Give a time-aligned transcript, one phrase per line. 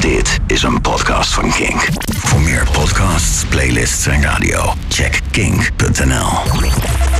[0.00, 1.88] Dit is een podcast van Kink.
[2.16, 6.28] Voor meer podcasts, playlists en radio, check kink.nl.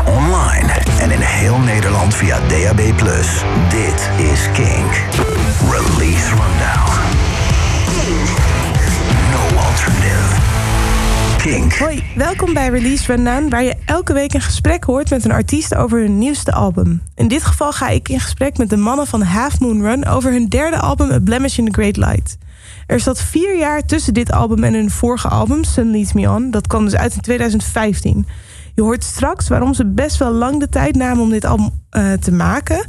[0.07, 2.77] Online en in heel Nederland via DAB+.
[3.69, 4.93] Dit is Kink.
[5.71, 6.91] Release Rundown.
[9.31, 10.47] No alternative.
[11.39, 11.75] Kink.
[11.75, 15.75] Hoi, welkom bij Release Rundown, waar je elke week een gesprek hoort met een artiest
[15.75, 17.03] over hun nieuwste album.
[17.15, 20.33] In dit geval ga ik in gesprek met de mannen van Half Moon Run over
[20.33, 22.37] hun derde album A Blemish in the Great Light.
[22.89, 26.51] Er zat vier jaar tussen dit album en hun vorige album, Sun Leads Me On.
[26.51, 28.27] Dat kwam dus uit in 2015.
[28.75, 32.13] Je hoort straks waarom ze best wel lang de tijd namen om dit album eh,
[32.13, 32.87] te maken.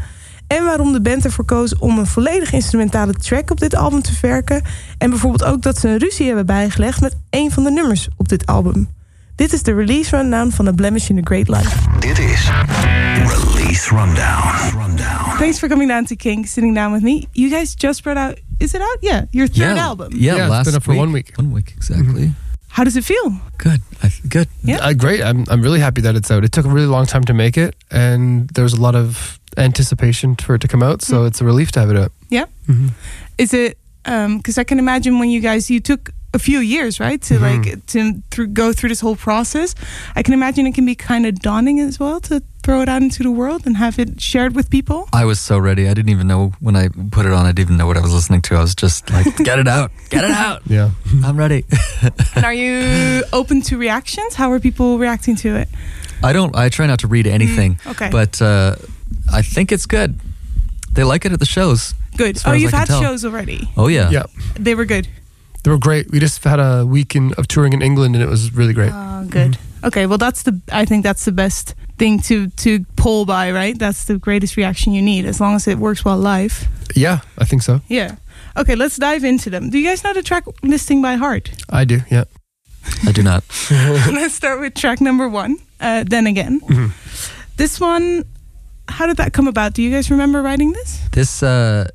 [0.47, 4.13] En waarom de band ervoor koos om een volledig instrumentale track op dit album te
[4.13, 4.61] verwerken.
[4.97, 8.29] En bijvoorbeeld ook dat ze een ruzie hebben bijgelegd met een van de nummers op
[8.29, 8.98] dit album.
[9.39, 12.01] Dit is de release rundown van The Blemish in the Great Light.
[12.01, 12.49] Dit is
[13.27, 14.73] Release Rundown.
[14.73, 15.37] Rundown.
[15.37, 17.27] Thanks for coming down to Kink, sitting down with me.
[17.31, 18.97] You guys just brought out, is it out?
[19.01, 20.11] Yeah, your third yeah, album.
[20.13, 20.99] Yeah, Yeah, it's last been up for week.
[20.99, 21.31] one week.
[21.37, 22.31] One week exactly.
[22.67, 23.31] How does it feel?
[23.57, 23.79] Good.
[24.03, 24.47] I, good.
[24.61, 24.89] Yeah.
[24.89, 25.21] Uh, great.
[25.21, 26.43] I'm I'm really happy that it's out.
[26.43, 29.39] It took a really long time to make it, and there was a lot of
[29.55, 31.01] anticipation for it to come out.
[31.01, 32.11] So it's a relief to have it out.
[32.29, 32.45] Yeah.
[32.65, 32.87] hmm
[33.37, 37.21] Is it because I can imagine when you guys you took a few years right
[37.23, 37.41] to Mhm.
[37.41, 39.73] like to through, go through this whole process.
[40.15, 43.01] I can imagine it can be kind of daunting as well to throw it out
[43.01, 45.07] into the world and have it shared with people.
[45.11, 45.87] I was so ready.
[45.89, 47.45] I didn't even know when I put it on.
[47.45, 48.55] I didn't even know what I was listening to.
[48.55, 50.61] I was just like, get it out, get it out.
[50.67, 50.91] Yeah.
[51.25, 51.63] I'm ready.
[52.35, 54.35] and are you open to reactions?
[54.35, 55.69] How are people reacting to it?
[56.21, 56.55] I don't.
[56.55, 58.75] I try not to read anything, Okay, but uh,
[59.31, 60.19] I think it's good.
[60.93, 61.95] They like it at the shows.
[62.17, 62.37] good.
[62.45, 63.01] Oh, you've had tell.
[63.01, 63.69] shows already.
[63.77, 64.09] Oh yeah.
[64.11, 64.23] Yeah.
[64.59, 65.07] They were good.
[65.63, 66.09] They were great.
[66.11, 68.91] We just had a week in, of touring in England, and it was really great.
[68.93, 69.57] Oh, good.
[69.83, 70.59] Okay, well, that's the.
[70.71, 73.77] I think that's the best thing to to pull by, right?
[73.79, 76.67] That's the greatest reaction you need, as long as it works well live.
[76.95, 77.81] Yeah, I think so.
[77.87, 78.15] Yeah.
[78.55, 79.69] Okay, let's dive into them.
[79.69, 81.51] Do you guys know the track listing by heart?
[81.69, 81.99] I do.
[82.09, 82.23] Yeah.
[83.07, 83.43] I do not.
[84.11, 85.57] let's start with track number one.
[85.79, 86.91] Uh, then again, Mhm.
[87.57, 88.23] this one.
[88.87, 89.73] How did that come about?
[89.75, 90.99] Do you guys remember writing this?
[91.11, 91.87] This uh,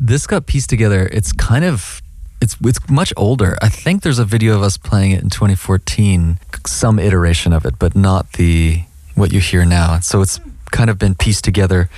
[0.00, 1.08] this got pieced together.
[1.12, 2.00] It's kind of
[2.40, 3.56] it's it's much older.
[3.60, 7.78] I think there's a video of us playing it in 2014, some iteration of it,
[7.78, 8.82] but not the
[9.14, 9.98] what you hear now.
[10.00, 10.40] So it's
[10.70, 11.88] kind of been pieced together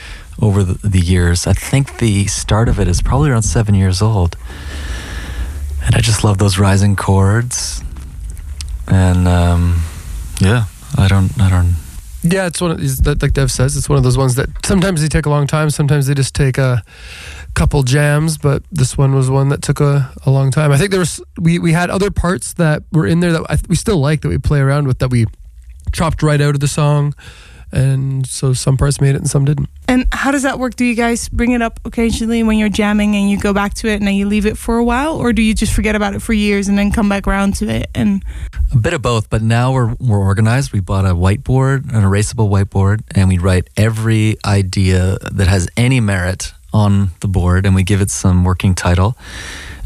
[0.41, 1.47] over the, the years.
[1.47, 4.37] I think the start of it is probably around seven years old,
[5.85, 7.83] and I just love those rising chords.
[8.87, 9.83] And um,
[10.41, 10.65] yeah,
[10.97, 11.75] I don't, I don't.
[12.23, 15.01] Yeah, it's one of these like Dev says, it's one of those ones that sometimes
[15.01, 16.83] they take a long time, sometimes they just take a
[17.55, 20.73] couple jams, but this one was one that took a, a long time.
[20.73, 23.59] I think there was we we had other parts that were in there that I,
[23.69, 25.27] we still like that we play around with that we
[25.93, 27.15] chopped right out of the song,
[27.73, 29.69] and so some parts made it and some didn't.
[29.89, 30.77] And how does that work?
[30.77, 33.89] Do you guys bring it up occasionally when you're jamming and you go back to
[33.89, 36.15] it and then you leave it for a while, or do you just forget about
[36.15, 37.91] it for years and then come back around to it?
[37.95, 38.23] And
[38.73, 40.73] A bit of both, but now we're we're organized.
[40.73, 46.01] We bought a whiteboard, an erasable whiteboard, and we write every idea that has any
[46.01, 49.17] merit on the board, and we give it some working title.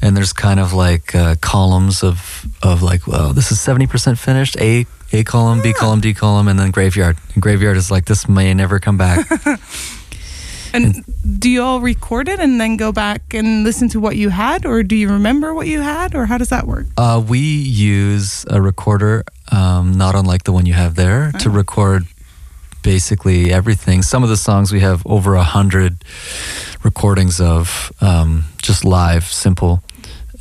[0.03, 4.19] And there's kind of like uh, columns of of like, well, this is seventy percent
[4.19, 4.57] finished.
[4.61, 7.17] A A column, B column, D column, and then graveyard.
[7.35, 9.27] And graveyard is like this may never come back.
[10.75, 11.05] and
[11.39, 14.67] do you all record it and then go back and listen to what you had,
[14.67, 16.87] or do you remember what you had, or how does that work?
[16.99, 19.23] Uh, we use a recorder,
[19.53, 21.53] um, not unlike the one you have there, to Oh.
[21.53, 22.07] record
[22.85, 24.03] basically everything.
[24.03, 26.05] Some of the songs we have over a hundred
[26.85, 29.83] recordings of, um, just live, simple.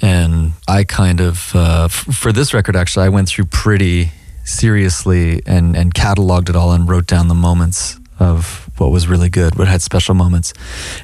[0.02, 4.12] And I kind of, uh, f- for this record, actually, I went through pretty
[4.44, 9.30] seriously and, and cataloged it all and wrote down the moments of what was really
[9.30, 10.54] good, what had special moments.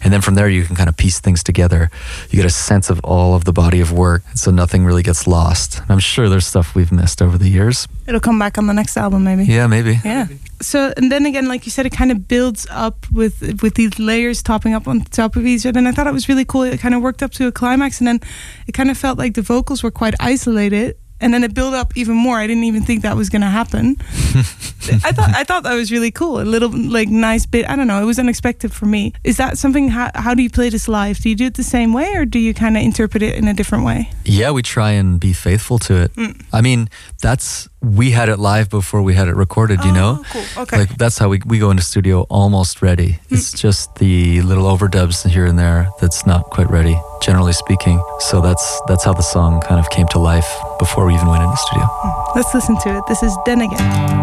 [0.03, 1.89] And then from there, you can kind of piece things together.
[2.29, 5.27] You get a sense of all of the body of work, so nothing really gets
[5.27, 5.79] lost.
[5.79, 7.87] And I'm sure there's stuff we've missed over the years.
[8.05, 9.45] It'll come back on the next album, maybe.
[9.45, 9.99] Yeah, maybe.
[10.03, 10.27] Yeah.
[10.61, 13.97] So and then again, like you said, it kind of builds up with with these
[13.97, 15.79] layers topping up on top of each other.
[15.79, 16.63] And I thought it was really cool.
[16.63, 18.19] It kind of worked up to a climax, and then
[18.67, 20.97] it kind of felt like the vocals were quite isolated.
[21.21, 22.37] And then it built up even more.
[22.37, 23.97] I didn't even think that was going to happen.
[25.03, 26.39] I thought I thought that was really cool.
[26.39, 27.67] A little like nice bit.
[27.69, 28.01] I don't know.
[28.01, 29.13] It was unexpected for me.
[29.23, 29.89] Is that something?
[29.89, 31.17] How, how do you play this live?
[31.19, 33.47] Do you do it the same way, or do you kind of interpret it in
[33.47, 34.09] a different way?
[34.25, 36.15] Yeah, we try and be faithful to it.
[36.15, 36.43] Mm.
[36.53, 36.89] I mean,
[37.21, 39.83] that's we had it live before we had it recorded.
[39.83, 40.63] You know, Oh, cool.
[40.63, 40.77] Okay.
[40.79, 43.19] like that's how we we go into studio almost ready.
[43.29, 48.01] It's just the little overdubs here and there that's not quite ready, generally speaking.
[48.19, 50.49] So that's that's how the song kind of came to life
[50.79, 51.87] before we even went into studio.
[52.35, 53.03] Let's listen to it.
[53.07, 54.18] This is then again.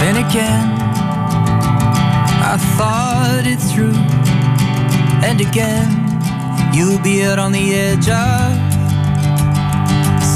[0.00, 0.66] Then again,
[2.42, 3.98] I thought it through,
[5.26, 5.88] and again,
[6.74, 8.66] you'll be out on the edge of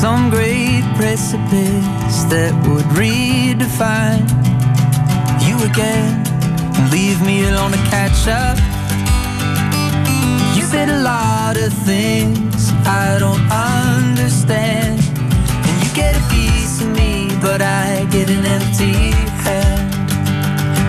[0.00, 4.26] some great precipice that would redefine
[5.46, 6.26] you again.
[6.75, 8.56] And leave me alone to catch up.
[10.56, 15.00] You said a lot of things I don't understand,
[15.94, 19.10] get a piece of me, but I get an empty
[19.44, 20.10] hand.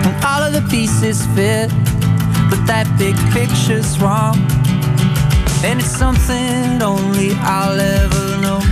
[0.06, 1.70] And all of the pieces fit,
[2.50, 4.36] but that big picture's wrong.
[5.64, 8.71] And it's something only I'll ever know.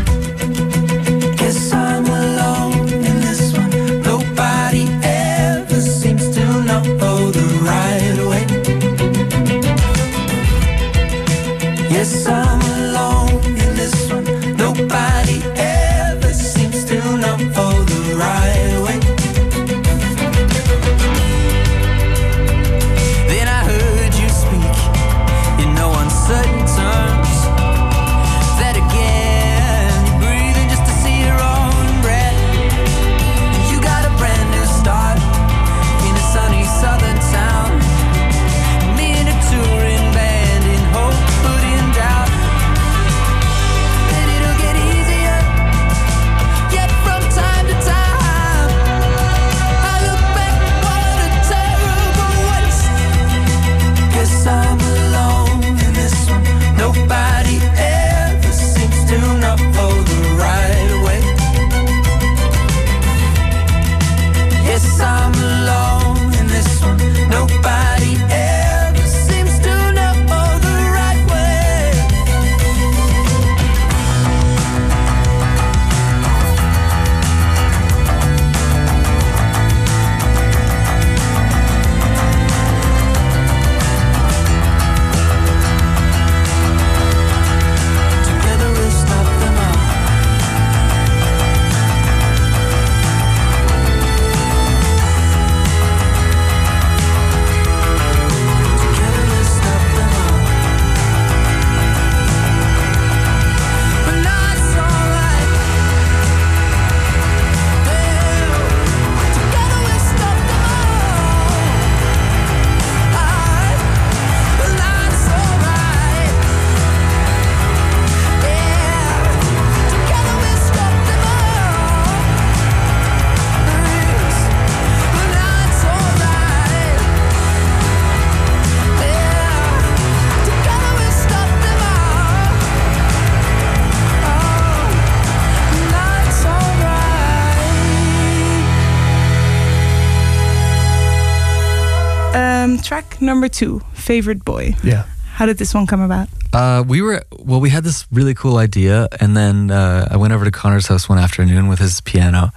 [143.40, 144.74] Number two, Favorite Boy.
[144.84, 145.06] Yeah.
[145.32, 146.28] How did this one come about?
[146.52, 147.58] Uh, we were well.
[147.58, 151.08] We had this really cool idea, and then uh, I went over to Conner's house
[151.08, 152.52] one afternoon with his piano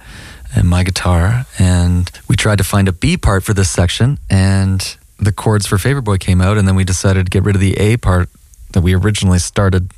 [0.54, 4.94] and my guitar, and we tried to find a B part for this section, and
[5.18, 7.62] the chords for Favorite Boy came out, and then we decided to get rid of
[7.62, 8.28] the A part
[8.72, 9.90] that we originally started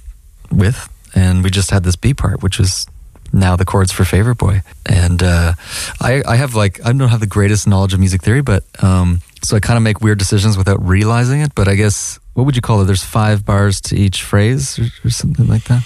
[0.53, 2.87] with, and we just had this B part, which is
[3.33, 4.63] now the chords for Favorite Boy.
[4.89, 5.55] And uh,
[6.01, 9.21] I, I have like I don't have the greatest knowledge of music theory, but um,
[9.47, 11.55] so I kind of make weird decisions without realizing it.
[11.55, 12.87] But I guess what would you call it?
[12.87, 15.83] There's five bars to each phrase, or, or something like that.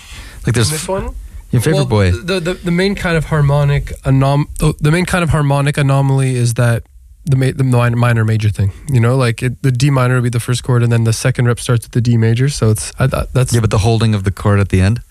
[0.47, 1.15] Like there's this one?
[1.51, 2.11] your favorite Well, boy.
[2.13, 6.35] The, the the main kind of harmonic anom the, the main kind of harmonic anomaly
[6.35, 6.85] is that
[7.25, 8.73] the ma- the minor, minor major thing.
[8.89, 11.13] You know, like it, the D minor would be the first chord, and then the
[11.13, 12.49] second rep starts with the D major.
[12.49, 15.03] So it's I, that's Yeah, but the holding of the chord at the end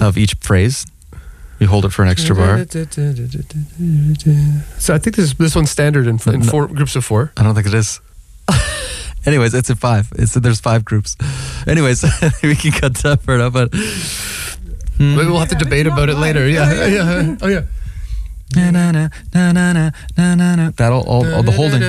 [0.00, 0.86] of each phrase,
[1.60, 2.64] you hold it for an extra bar.
[4.78, 6.46] So I think this this one's standard in, in No.
[6.50, 7.32] four groups of four.
[7.36, 8.00] I don't think it is.
[9.26, 10.12] Anyways, it's in five.
[10.16, 11.16] It's there's five groups.
[11.66, 12.02] Anyways,
[12.42, 13.72] we can cut that part out, but
[14.98, 16.46] Maybe we'll have to debate about it later.
[16.48, 17.36] Yeah, yeah.
[17.42, 17.62] Oh yeah.
[18.54, 20.70] na na na na na na na na na.
[20.76, 21.82] That'll all, all the holding.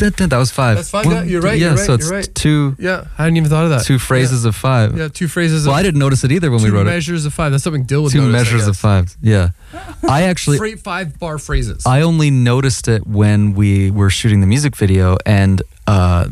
[0.00, 0.76] That was five.
[0.76, 2.28] That's five, yeah, you're right, Yeah, you're so it's right.
[2.34, 3.84] two Yeah, I hadn't even thought of that.
[3.84, 4.96] two phrases of five.
[4.96, 5.64] Yeah, two phrases.
[5.66, 5.70] Of.
[5.70, 6.90] Well, I didn't notice it either when we wrote it.
[6.90, 7.52] Two measures of five.
[7.52, 9.16] That's something Dill would Two notice, I measures of five.
[9.22, 9.50] Yeah,
[10.08, 11.84] I actually five bar phrases.
[11.86, 16.28] I only noticed it when we were shooting the music video and uh,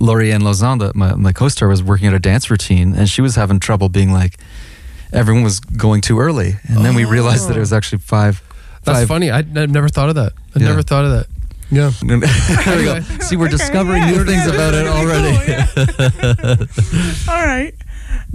[0.00, 3.36] Lauriane Lausanne, the- my, my co-star, was working at a dance routine and she was
[3.36, 4.36] having trouble being like,
[5.12, 6.56] everyone was going too early.
[6.68, 8.42] And then we realized that it was actually five.
[8.84, 9.08] That's five.
[9.08, 9.30] funny.
[9.30, 10.32] I'd, I've never thought of that.
[10.56, 10.68] I've Yeah.
[10.68, 11.26] never thought of that.
[11.72, 11.90] Yeah.
[12.02, 12.18] there
[12.76, 13.00] we go.
[13.20, 14.10] See, we're Okay, discovering yeah.
[14.10, 15.36] new things about it already.
[15.38, 16.66] cool, yeah.
[17.32, 17.74] All right.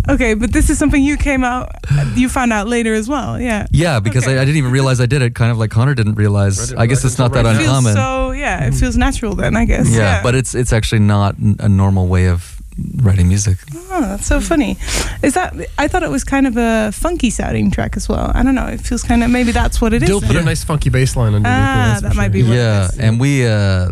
[0.10, 1.70] Okay, but this is something you came out,
[2.16, 3.40] you found out later as well.
[3.40, 3.68] Yeah.
[3.72, 4.38] Yeah, because Okay.
[4.38, 5.36] I, I didn't even realize I did it.
[5.36, 6.74] Kind of like Conner didn't realize.
[6.74, 7.94] I I guess realize it's not that until right It feels uncommon.
[7.96, 9.90] so, yeah, it feels natural then, I guess.
[9.90, 12.57] yeah, but it's it's actually not a normal way of
[12.98, 13.58] writing music.
[13.90, 14.78] Oh, that's so funny.
[15.24, 18.32] Is that, I thought it was kind of a funky sounding track as well.
[18.34, 18.68] I don't know.
[18.68, 20.08] It feels kind of, maybe that's what it is.
[20.10, 20.28] Dill then.
[20.30, 22.32] put a nice funky bass line underneath Ah, that's that for might sure.
[22.34, 23.00] be yeah, is.
[23.00, 23.46] and we.
[23.48, 23.90] Uh,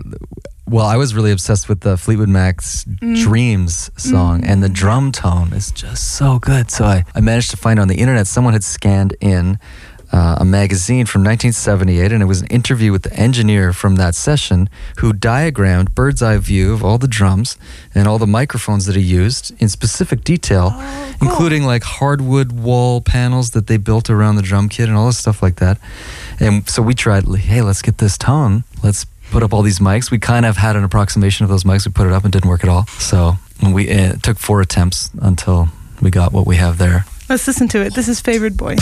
[0.68, 3.22] well, I was really obsessed with the Fleetwood Mac's Mm.
[3.22, 6.72] Dreams song, and the drum tone is just so good.
[6.72, 9.60] So I, I managed to find on the internet someone had scanned in
[10.16, 14.16] uh, a magazine from 1978, and it was an interview with the engineer from that
[14.16, 14.70] session
[15.00, 17.58] who diagrammed bird's eye view of all the drums
[17.94, 21.30] and all the microphones that he used in specific detail, Oh, cool.
[21.30, 25.18] including like hardwood wall panels that they built around the drum kit and all this
[25.18, 25.78] stuff like that.
[26.40, 28.64] And so we tried, hey, let's get this tone.
[28.84, 30.12] Let's put up all these mics.
[30.12, 31.86] We kind of had an approximation of those mics.
[31.86, 32.86] We put it up and didn't work at all.
[33.00, 33.34] So
[33.74, 35.68] we it took four attempts until
[36.02, 37.06] we got what we have there.
[37.28, 37.96] Let's listen to it.
[37.96, 38.76] This is Favorite Boy.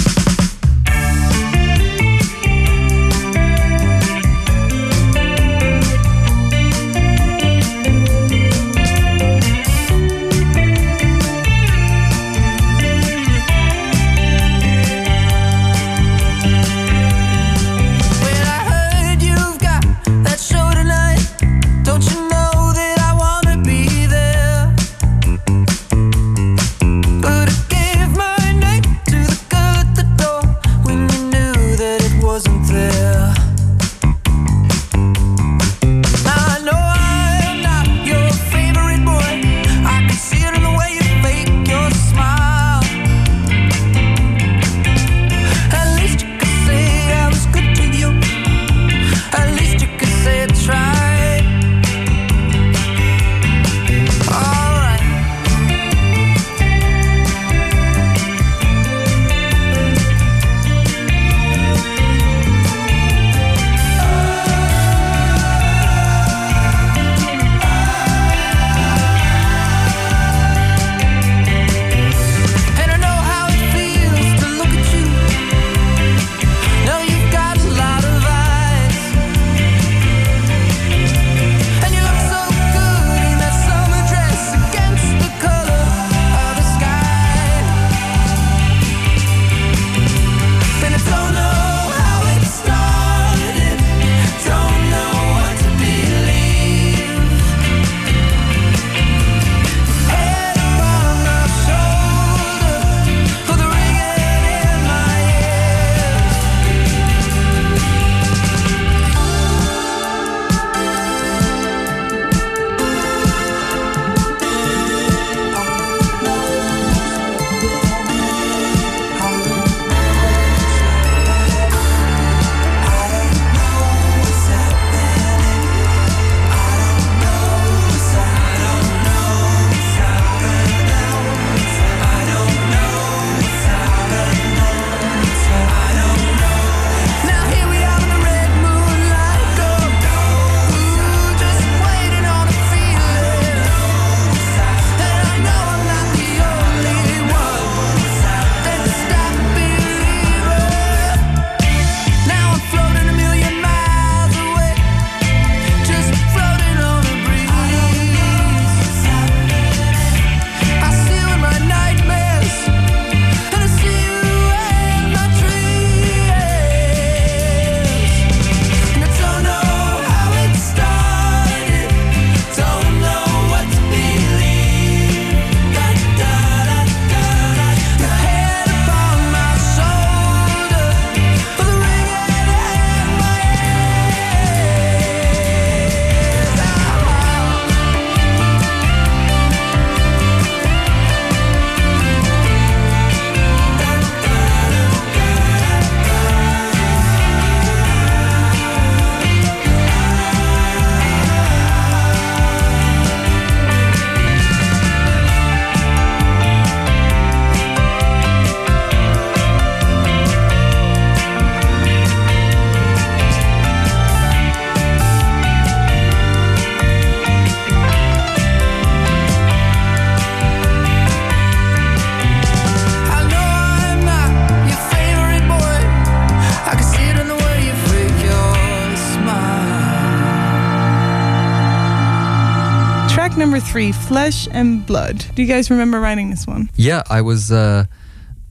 [233.73, 235.25] Three, Flesh and Blood.
[235.33, 236.69] Do you guys remember writing this one?
[236.75, 237.85] Yeah, I was uh,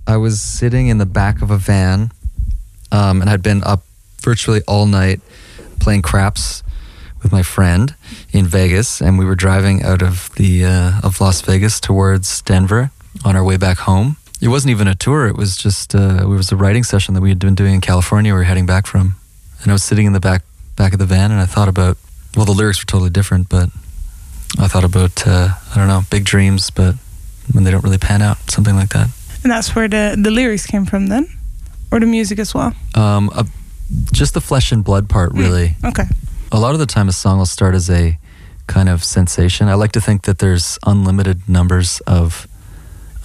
[0.05, 2.11] I was sitting in the back of a van,
[2.91, 3.85] um, and I'd been up
[4.21, 5.21] virtually all night
[5.79, 6.64] playing craps
[7.23, 7.95] with my friend
[8.33, 12.91] in Vegas, and we were driving out of the uh, of Las Vegas towards Denver
[13.25, 14.17] on our way back home.
[14.41, 17.21] It wasn't even a tour; it was just uh, it was a writing session that
[17.21, 18.33] we had been doing in California.
[18.33, 19.14] We were heading back from,
[19.62, 20.43] and I was sitting in the back
[20.75, 21.97] back of the van, and I thought about
[22.37, 23.71] well, the lyrics were totally different, but
[24.59, 26.94] I thought about uh, I don't know big dreams, but
[27.52, 29.09] when they don't really pan out, something like that.
[29.42, 31.26] And that's where the, the lyrics came from then?
[31.90, 32.73] Or the music as well?
[32.94, 33.44] Um, uh,
[34.12, 35.76] just the flesh and blood part, really.
[35.85, 36.04] Okay.
[36.52, 38.18] A lot of the time, a song will start as a
[38.66, 39.68] kind of sensation.
[39.68, 42.47] I like to think that there's unlimited numbers of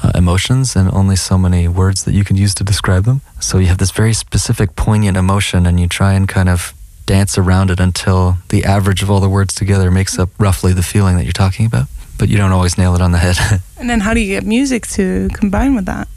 [0.03, 3.21] uh, emotions and only so many words that you can use to describe them.
[3.39, 6.73] So you have this very specific, poignant emotion, and you try and kind of
[7.07, 10.83] dance around it until the average of all the words together makes up roughly the
[10.83, 11.87] feeling that you're talking about.
[12.19, 13.37] But you don't always nail it on the head.
[13.79, 16.07] And then how do you get music to combine with that?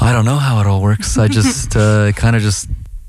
[0.00, 1.18] I don't know how it all works.
[1.18, 2.68] I just uh, kind of just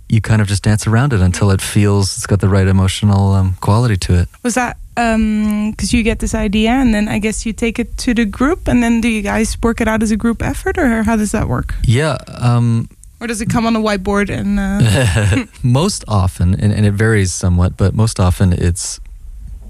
[0.10, 3.32] you kind of just dance around it until it feels it's got the right emotional
[3.32, 4.28] um, quality to it.
[4.44, 8.13] Was that because you get this idea and then I guess you take it to
[8.13, 11.04] the group and then do you guys work it out as a group effort or
[11.04, 11.74] how does that work?
[11.84, 12.90] Yeah, um,
[13.24, 17.32] Or does it come on a whiteboard and uh, most often, and, and it varies
[17.32, 19.00] somewhat, but most often it's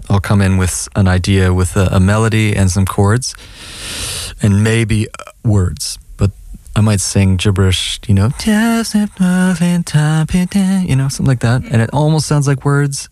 [0.09, 3.35] I'll come in with an idea with a, a melody and some chords,
[4.41, 5.99] and maybe uh, words.
[6.17, 6.31] But
[6.75, 8.29] I might sing gibberish, you know,
[10.89, 13.07] you know, something like that, and it almost sounds like words,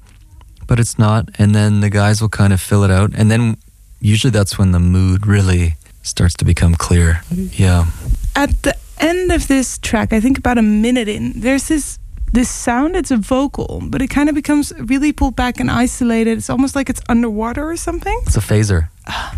[0.65, 1.29] but it's not.
[1.37, 3.57] And then the guys will kind of fill it out, and then
[3.99, 7.21] usually that's when the mood really starts to become clear.
[7.29, 7.85] Yeah.
[8.35, 11.99] at the end of this track, I think about a minute in, there's this
[12.33, 12.95] this sound.
[12.95, 16.37] It's a vocal, but it kind of becomes really pulled back and isolated.
[16.37, 18.17] It's almost like it's underwater or something.
[18.25, 18.87] It's a phaser.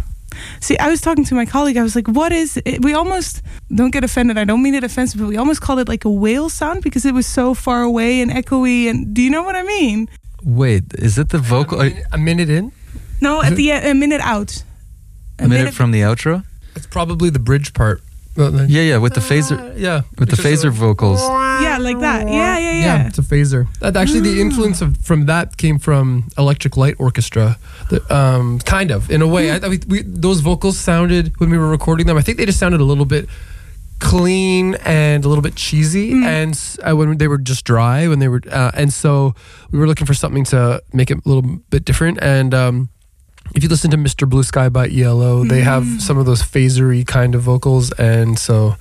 [0.60, 1.78] See, I was talking to my colleague.
[1.78, 3.42] I was like, "What is it?" We almost
[3.74, 4.38] don't get offended.
[4.38, 7.06] I don't mean it offensive, but we almost called it like a whale sound because
[7.06, 8.90] it was so far away and echoey.
[8.90, 10.08] And do you know what I mean?
[10.44, 11.80] Wait, is it the vocal?
[11.82, 12.72] A minute, a minute in,
[13.22, 14.64] No, at the a minute out.
[15.40, 16.44] a minute from the outro?
[16.76, 18.02] it's probably the bridge part.
[18.36, 21.22] Well, Yeah, yeah, with the phaser, Uh, yeah, with the phaser a- vocals.
[21.22, 22.28] Yeah, like that.
[22.28, 23.08] Yeah, yeah, Yeah, yeah.
[23.08, 23.68] it's a phaser.
[23.80, 27.58] That, actually, the influence of from that came from Electric Light Orchestra.
[27.90, 29.52] The, um, kind of, in a way.
[29.52, 32.18] I, I mean, we, those vocals sounded when we were recording them.
[32.18, 33.28] I think they just sounded a little bit
[34.00, 38.28] clean and a little bit cheesy, and uh, when they were just dry, when they
[38.28, 39.34] were, uh, and so
[39.72, 42.18] we were looking for something to make it a little bit different.
[42.22, 42.90] And um,
[43.56, 44.28] if you listen to Mr.
[44.28, 48.76] Blue Sky by ELO, they have some of those phasery kind of vocals, and so.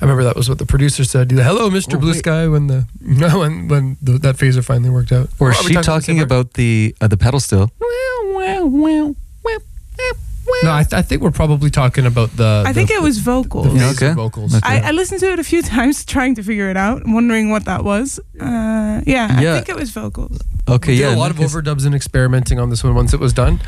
[0.00, 1.30] I remember that was what the producer said.
[1.30, 1.94] Hello, Mr.
[1.94, 2.18] Oh, Blue wait.
[2.18, 2.48] Sky.
[2.48, 5.30] When the no when when the, that phaser finally worked out.
[5.38, 7.70] Or is she the talking about the uh, the pedal still?
[10.62, 12.62] No, I, th- I think we're probably talking about the.
[12.66, 13.72] I the- think it was vocals.
[13.72, 14.12] the Yeah, okay.
[14.14, 14.54] vocals.
[14.54, 14.66] Okay.
[14.82, 17.64] I, I listened to it a few times trying to figure it out, wondering what
[17.64, 18.18] that was.
[18.40, 20.38] Uh, yeah, I think it was vocals.
[20.68, 21.14] Okay, We did yeah.
[21.14, 23.60] a lot of overdubs and experimenting on this one once it was done.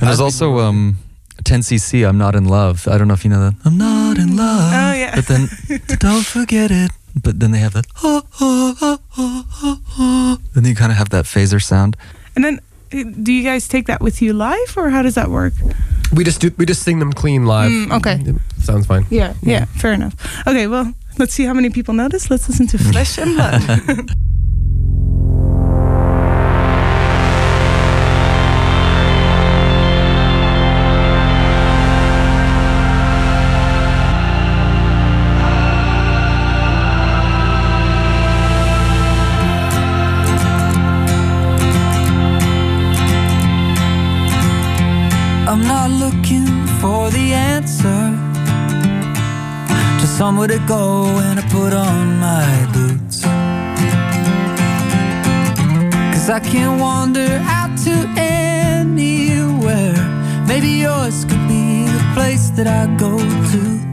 [0.00, 0.96] And there's also um,
[1.44, 2.06] 10cc.
[2.08, 2.86] I'm not in love.
[2.86, 3.54] I don't know if you know that.
[3.64, 4.72] I'm not in love.
[4.72, 5.14] Oh, yeah.
[5.16, 5.48] But then
[5.98, 6.90] don't forget it.
[7.20, 7.86] But then they have that.
[8.04, 10.38] Oh, oh, oh, oh, oh, oh.
[10.54, 11.96] Then you kind of have that phaser sound.
[12.36, 15.54] And then, do you guys take that with you live, or how does that work?
[16.12, 17.70] We just do, we just sing them clean live.
[17.70, 18.34] Mm, okay.
[18.58, 19.06] sounds fine.
[19.10, 20.14] Yeah, yeah, fair enough.
[20.46, 22.30] Okay, well, let's see how many people notice.
[22.30, 24.10] Let's listen to Flesh and Blood.
[50.20, 53.22] somewhere to go when I put on my boots.
[56.12, 59.96] Cause I can't wander out to anywhere.
[60.46, 63.16] Maybe yours could be the place that I go
[63.52, 63.89] to.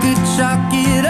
[0.00, 0.18] Could
[0.72, 1.07] it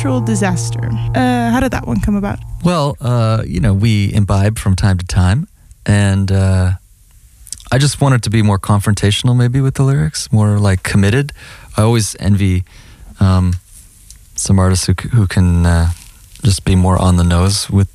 [0.00, 0.88] natural disaster.
[1.14, 2.38] Uh, how did that one come about?
[2.64, 5.46] Well, uh, you know, we imbibe from time to time,
[5.84, 6.70] and uh,
[7.70, 11.34] I just wanted to be more confrontational, maybe with the lyrics, more like committed.
[11.76, 12.64] I always envy
[13.20, 13.56] um,
[14.36, 15.90] some artists who, who can uh,
[16.42, 17.90] just be more on the nose with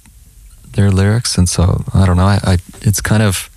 [0.74, 2.28] their lyrics, and so I don't know.
[2.28, 3.50] I, I it's kind of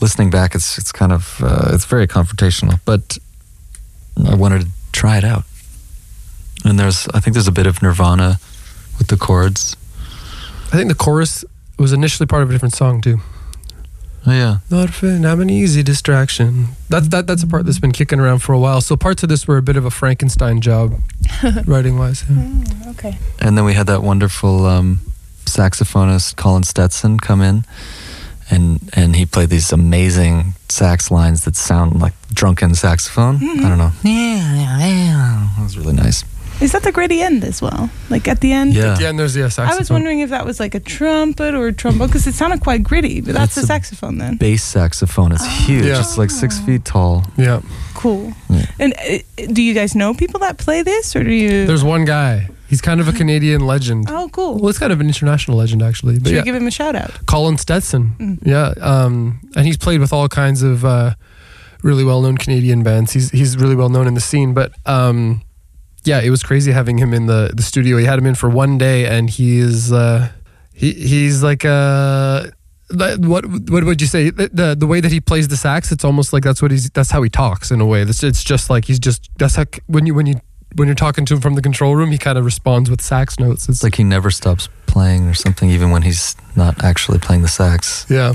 [0.00, 0.54] listening back.
[0.54, 3.18] It's it's kind of uh, it's very confrontational, but
[4.28, 5.42] I wanted to try it out.
[6.64, 8.38] And there's I think there's a bit of Nirvana
[8.98, 9.76] with the chords.
[10.72, 11.44] I think the chorus
[11.78, 13.18] was initially part of a different song too.
[14.24, 14.58] Oh yeah.
[14.70, 16.68] Not fin, I'm an easy distraction.
[16.88, 18.80] That's that that's a part that's been kicking around for a while.
[18.80, 20.94] So parts of this were a bit of a Frankenstein job,
[21.66, 22.24] writing wise.
[22.30, 22.90] Yeah.
[22.90, 23.18] Okay.
[23.40, 25.00] And then we had that wonderful um,
[25.44, 27.64] saxophonist Colin Stetson come in,
[28.48, 33.36] and and he played these amazing sax lines that sound like drunken saxophone.
[33.36, 33.90] I don't know.
[34.04, 35.48] Yeah, yeah, yeah.
[35.56, 36.22] That was really nice.
[36.62, 37.90] Is that the gritty end as well?
[38.08, 38.74] Like at the end?
[38.74, 38.96] Yeah.
[39.00, 39.74] Yeah, and there's the saxophone.
[39.74, 42.60] I was wondering if that was like a trumpet or a trombone because it sounded
[42.60, 44.36] quite gritty, but that's It's a a saxophone then.
[44.36, 45.32] Bass saxophone.
[45.32, 45.86] It's huge.
[45.86, 46.00] Yeah.
[46.00, 47.24] It's like six feet tall.
[47.36, 47.60] Yeah,
[47.94, 48.32] Cool.
[48.48, 48.66] Yeah.
[48.78, 49.18] And uh,
[49.52, 51.66] do you guys know people that play this or do you?
[51.66, 52.48] there's one guy.
[52.68, 54.06] He's kind of a Canadian legend.
[54.08, 54.54] oh, cool.
[54.58, 56.18] Well, it's kind of an international legend actually.
[56.18, 57.26] But Should yeah, we give him a shout out?
[57.26, 58.14] Colin Stetson.
[58.18, 58.38] Mm.
[58.46, 61.14] Yeah, um, and he's played with all kinds of uh,
[61.82, 63.12] really well-known Canadian bands.
[63.12, 64.54] He's he's really well known in the scene.
[64.54, 65.42] But um,
[66.04, 67.96] yeah, it was crazy having him in the the studio.
[67.96, 70.30] He had him in for one day, and he is uh,
[70.72, 72.46] he he's like uh
[72.94, 75.92] what what would you say the, the the way that he plays the sax?
[75.92, 78.02] It's almost like that's what he's that's how he talks in a way.
[78.02, 80.34] It's it's just like he's just that's how when you when you
[80.76, 83.38] when you're talking to him from the control room, he kind of responds with sax
[83.38, 83.68] notes.
[83.68, 87.42] It's It's like he never stops playing or something, even when he's not actually playing
[87.42, 88.06] the sax.
[88.08, 88.34] yeah.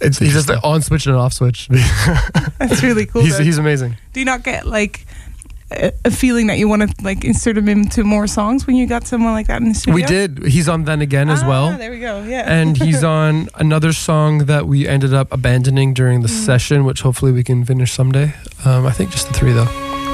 [0.00, 1.68] It's, he's just the on switch and an off switch.
[2.58, 3.22] That's really cool.
[3.22, 3.44] he's though.
[3.44, 3.96] he's amazing.
[4.12, 5.06] do you not get like
[6.04, 9.06] a, feeling that you want to like insert him into more songs when you got
[9.06, 9.94] someone like that in the studio?
[9.94, 10.44] We did.
[10.46, 11.76] He's on then again as Ah, well.
[11.78, 12.22] There we go.
[12.24, 12.44] Yeah.
[12.50, 16.44] And he's on another song that we ended up abandoning during the Mm.
[16.46, 18.34] session, which hopefully we can finish someday.
[18.64, 19.68] Um, I think just the three though.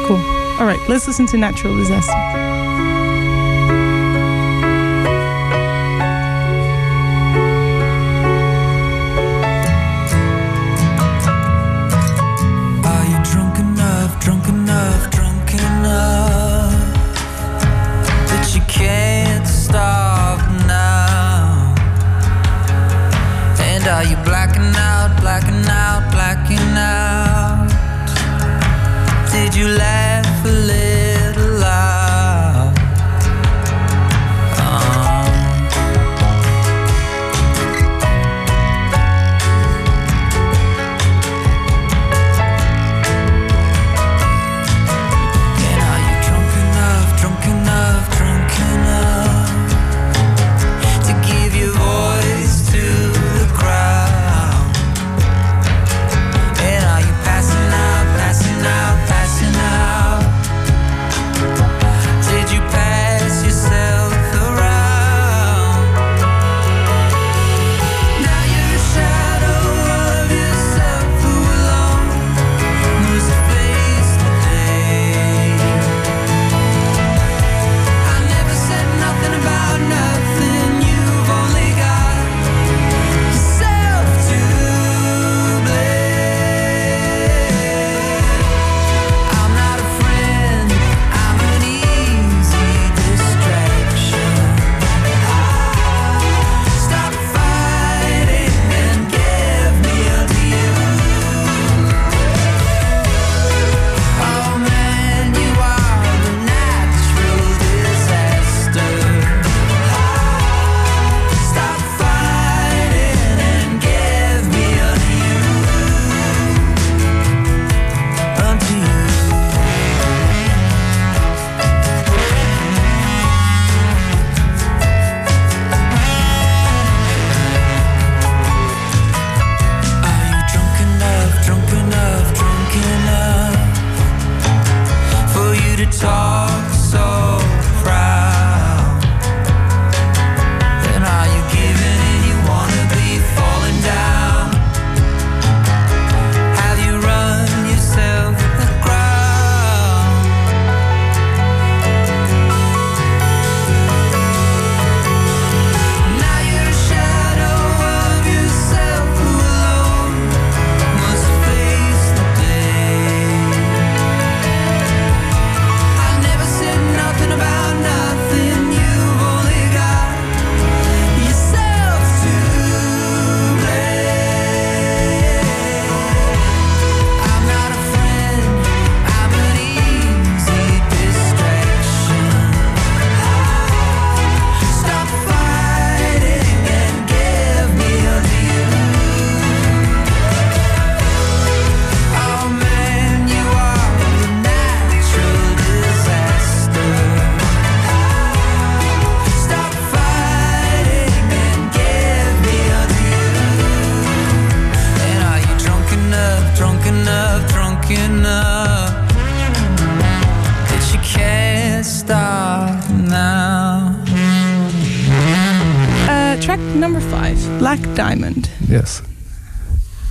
[0.07, 0.17] cool.
[0.61, 2.50] All right, let's listen to Natural Disaster.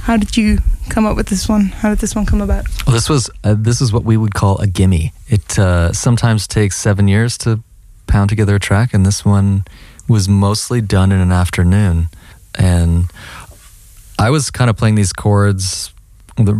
[0.09, 0.57] How did you
[0.89, 1.65] come up with this one?
[1.65, 2.65] How did this one come about?
[2.87, 5.13] Well, this was uh, this is what we would call a gimme.
[5.27, 7.59] It uh, sometimes takes seven years to
[8.07, 9.65] pound together a track, and this one
[10.07, 12.07] was mostly done in an afternoon.
[12.57, 13.11] And
[14.17, 15.93] I was kind of playing these chords.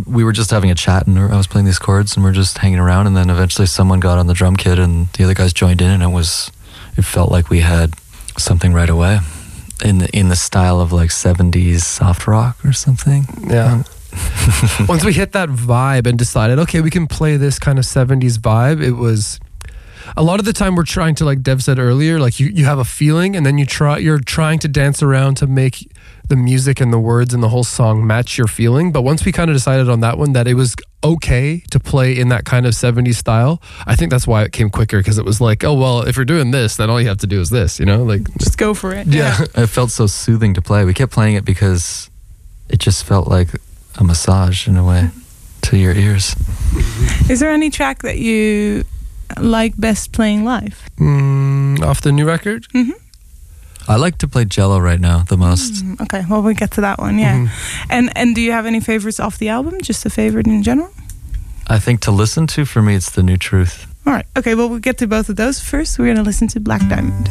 [0.06, 2.32] We were just having a chat, and I was playing these chords, and we are
[2.32, 3.08] just hanging around.
[3.08, 5.90] And then eventually, someone got on the drum kit, and the other guys joined in,
[5.90, 6.52] and it was
[6.96, 7.94] it felt like we had
[8.38, 9.18] something right away
[9.82, 13.26] in the in the style of like '70s soft rock or something.
[13.48, 13.72] Yeah.
[13.74, 13.84] Um,
[14.88, 18.38] Once we hit that vibe and decided, okay, we can play this kind of 70s
[18.38, 19.38] vibe, it was
[20.16, 22.64] a lot of the time we're trying to like Dev said earlier, like you, you
[22.64, 25.90] have a feeling and then you try you're trying to dance around to make
[26.30, 28.92] the music and the words and the whole song match your feeling.
[28.92, 32.16] But once we kind of decided on that one that it was okay to play
[32.18, 35.24] in that kind of 70s style, I think that's why it came quicker because it
[35.24, 37.50] was like, oh well, if you're doing this, then all you have to do is
[37.50, 38.02] this, you know?
[38.04, 39.06] Like Just go for it.
[39.08, 39.44] yeah.
[39.56, 40.84] It felt so soothing to play.
[40.84, 42.08] We kept playing it because
[42.68, 43.48] it just felt like
[43.98, 45.10] a massage in a way
[45.62, 46.34] to your ears.
[47.28, 48.84] Is there any track that you
[49.38, 50.80] like best playing live?
[50.98, 52.66] Mm, off the new record?
[53.88, 55.84] I like to play Jello right now the most.
[55.84, 57.36] Mm, Okay, well we get to that one, yeah.
[57.36, 57.48] Mhm.
[57.90, 59.80] And and do you have any favorites off the album?
[59.82, 60.90] Just a favorite in general?
[61.68, 63.86] I think to listen to for me, it's the new truth.
[64.06, 64.26] All right.
[64.36, 65.98] Okay, well we'll get to both of those first.
[65.98, 67.28] We're gonna listen to Black Diamond.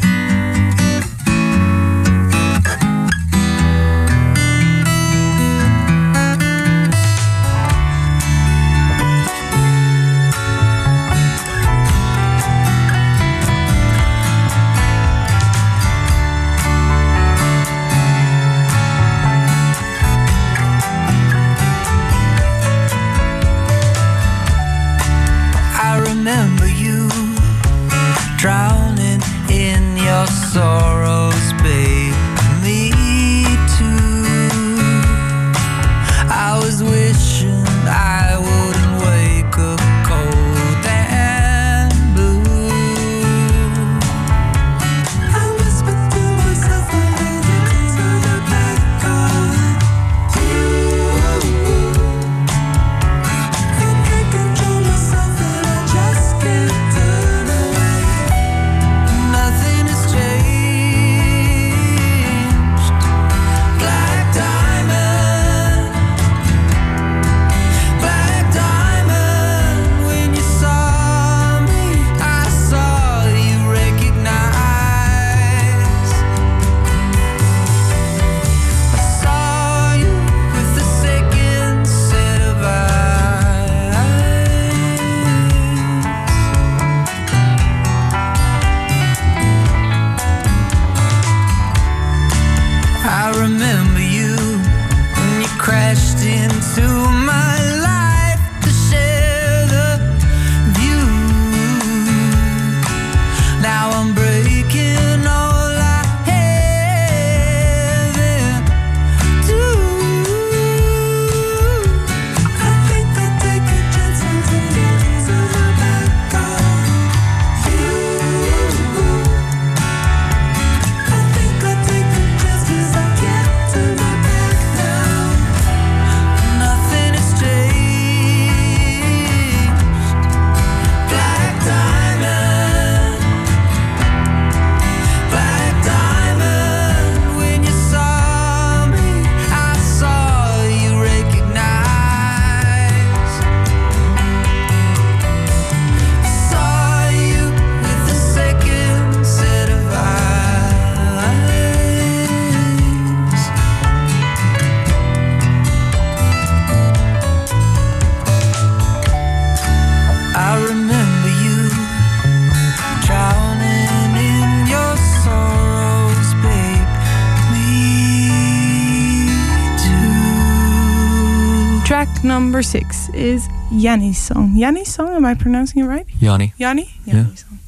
[172.59, 174.51] Number six is Yanni's song.
[174.57, 176.05] Yanni's song, am I pronouncing it right?
[176.19, 176.51] Yanni.
[176.57, 176.89] Yanni?
[177.05, 177.23] Yeah.
[177.35, 177.59] Song.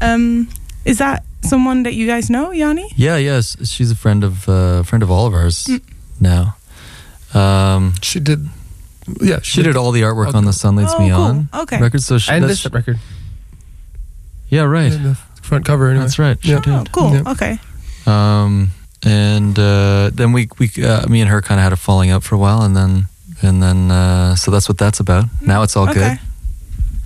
[0.00, 0.48] Um,
[0.84, 2.88] is that someone that you guys know, Yanni?
[2.96, 5.80] Yeah, yes, she's a friend of uh, friend of all of ours Mm.
[6.20, 6.56] now.
[7.34, 8.48] Um, She did.
[9.22, 11.22] Yeah, she did all the artwork on the Sun Leads Oh, Me cool.
[11.22, 11.78] On Okay.
[11.80, 12.02] record.
[12.02, 12.98] So she, and this record.
[14.48, 14.92] yeah, right.
[14.92, 16.04] And the front cover, anyway.
[16.04, 16.36] That's right.
[16.42, 16.60] She Yeah.
[16.60, 16.74] did.
[16.74, 17.12] Oh, cool.
[17.14, 17.30] Yeah.
[17.32, 17.58] Okay.
[18.06, 18.70] Um,
[19.04, 22.24] and uh, then we we uh, me and her kind of had a falling out
[22.24, 23.06] for a while, and then
[23.42, 25.24] and then uh, so that's what that's about.
[25.40, 26.00] Now it's all okay.
[26.00, 26.18] good.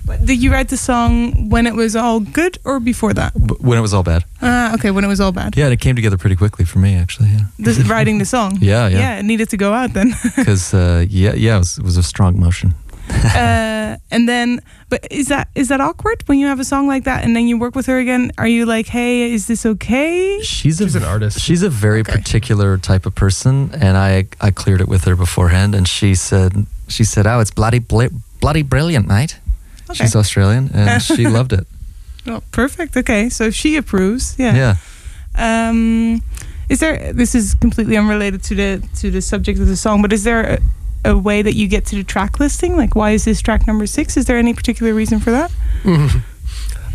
[0.07, 3.33] But Did you write the song when it was all good or before that?
[3.33, 4.23] B- when it was all bad.
[4.39, 5.57] Ah, okay, when it was all bad.
[5.57, 7.29] Yeah, and it came together pretty quickly for me, actually.
[7.29, 8.57] Yeah, This, writing the song.
[8.61, 8.99] yeah, yeah.
[8.99, 10.13] Yeah, it needed to go out then.
[10.35, 12.73] Because uh, yeah, yeah, it was, it was a strong motion.
[13.35, 17.03] uh, and then, but is that is that awkward when you have a song like
[17.03, 18.31] that and then you work with her again?
[18.37, 20.39] Are you like, hey, is this okay?
[20.41, 21.39] She's, She's a, an artist.
[21.39, 22.11] She's a very Okay.
[22.13, 26.65] particular type of person, and I I cleared it with her beforehand, and she said
[26.87, 29.39] she said, "Oh, it's bloody bl- bloody brilliant, mate."
[29.89, 29.95] Okay.
[30.03, 31.67] She's Australian, and she loved it.
[32.27, 32.97] Oh, perfect.
[32.97, 34.35] Okay, so she approves.
[34.39, 34.55] Yeah.
[34.55, 34.75] Yeah.
[35.37, 36.21] Um,
[36.69, 37.13] is there?
[37.13, 40.41] This is completely unrelated to the to the subject of the song, but is there
[40.55, 40.59] a,
[41.05, 42.75] a way that you get to the track listing?
[42.75, 44.17] Like, why is this track number six?
[44.17, 45.51] Is there any particular reason for that?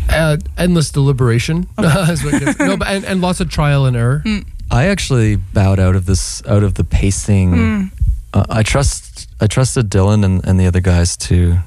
[0.09, 1.69] Uh, endless deliberation.
[1.79, 4.21] is what gets- no, but and, and lots of trial and error.
[4.69, 7.51] I actually bowed out of this out of the pacing.
[7.53, 7.91] Mm.
[8.33, 11.59] Uh, I trust I trusted Dylan and, and the other guys to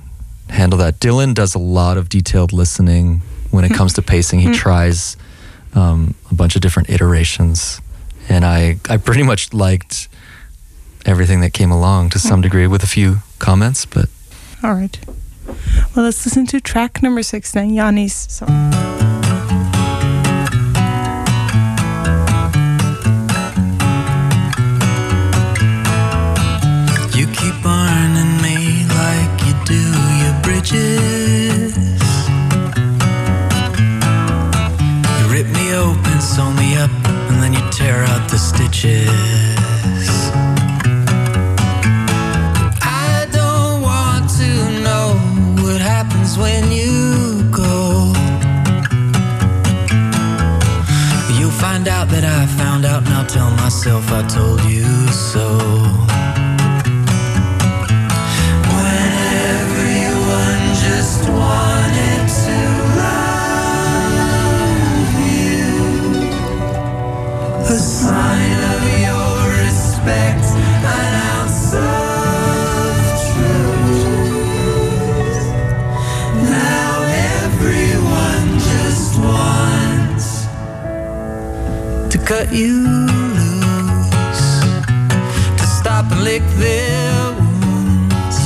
[0.51, 1.01] handle that.
[1.01, 4.41] Dylan does a lot of detailed listening when it comes to pacing.
[4.41, 4.55] He Mm.
[4.55, 5.17] tries
[5.75, 7.81] um, a bunch of different iterations,
[8.29, 10.09] and I I pretty much liked
[11.07, 13.85] everything that came along to some degree, with a few comments.
[13.87, 14.09] But
[14.63, 14.99] All right.
[15.95, 18.49] Well, let's listen to track number six then, Yanni's song.
[27.15, 28.55] You keep burning me
[52.85, 56.04] Out, and I'll tell myself I told you so.
[82.25, 82.81] Cut you
[83.37, 84.61] loose,
[85.59, 88.39] to stop and lick their wounds.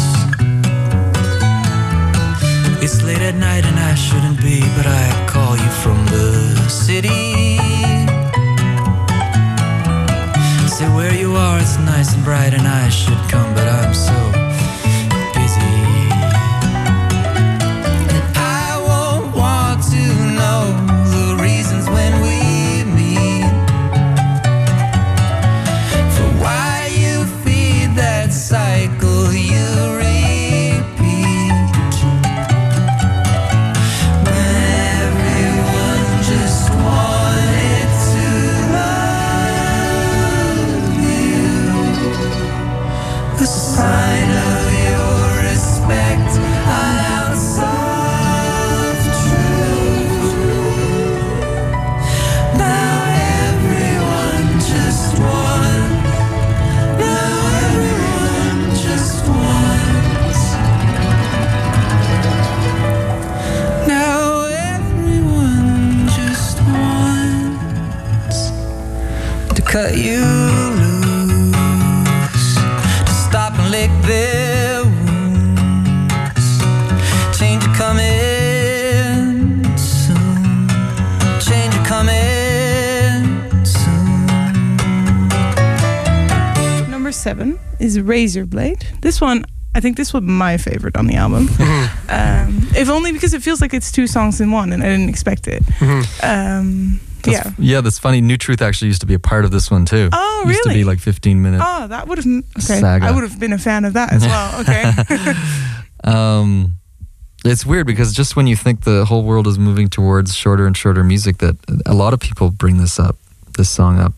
[2.83, 7.59] It's late at night and I shouldn't be, but I call you from the city.
[10.69, 14.48] Say where you are, it's nice and bright, and I should come, but I'm so
[87.29, 88.87] 7 is Razor Blade.
[89.03, 91.49] This one, I think this was my favorite on the album.
[91.59, 92.11] Mm-hmm.
[92.11, 95.11] um, if only because it feels like it's two songs in one and I didn't
[95.11, 95.63] expect it.
[95.63, 96.25] Mm-hmm.
[96.25, 97.53] Um, that's, yeah.
[97.59, 98.23] Yeah, that's funny.
[98.23, 100.09] New Truth actually used to be a part of this one too.
[100.11, 100.55] Oh, really?
[100.55, 101.63] Used to be like 15 minutes.
[101.67, 102.81] Oh, that would have okay.
[102.81, 103.05] Saga.
[103.05, 104.61] I would have been a fan of that as well.
[104.63, 104.85] Okay.
[106.05, 106.73] um,
[107.45, 110.75] it's weird because just when you think the whole world is moving towards shorter and
[110.75, 113.17] shorter music, that a lot of people bring this up,
[113.59, 114.15] this song up.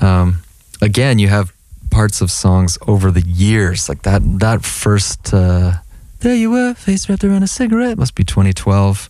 [0.00, 0.38] Um,
[0.80, 1.52] again, you have
[1.90, 4.22] parts of songs over the years, like that.
[4.40, 5.72] That first, uh,
[6.20, 7.98] there you were, face wrapped around a cigarette.
[7.98, 9.08] Must be 2012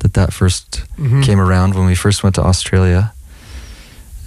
[0.00, 1.24] that that first Mhm.
[1.24, 3.12] came around when we first went to Australia.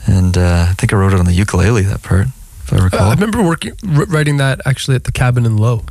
[0.08, 1.84] And uh, I think I wrote it on the ukulele.
[1.84, 2.28] That part,
[2.64, 3.10] if I Uh, recall.
[3.10, 5.86] I remember working, r- writing that actually at the cabin in Low.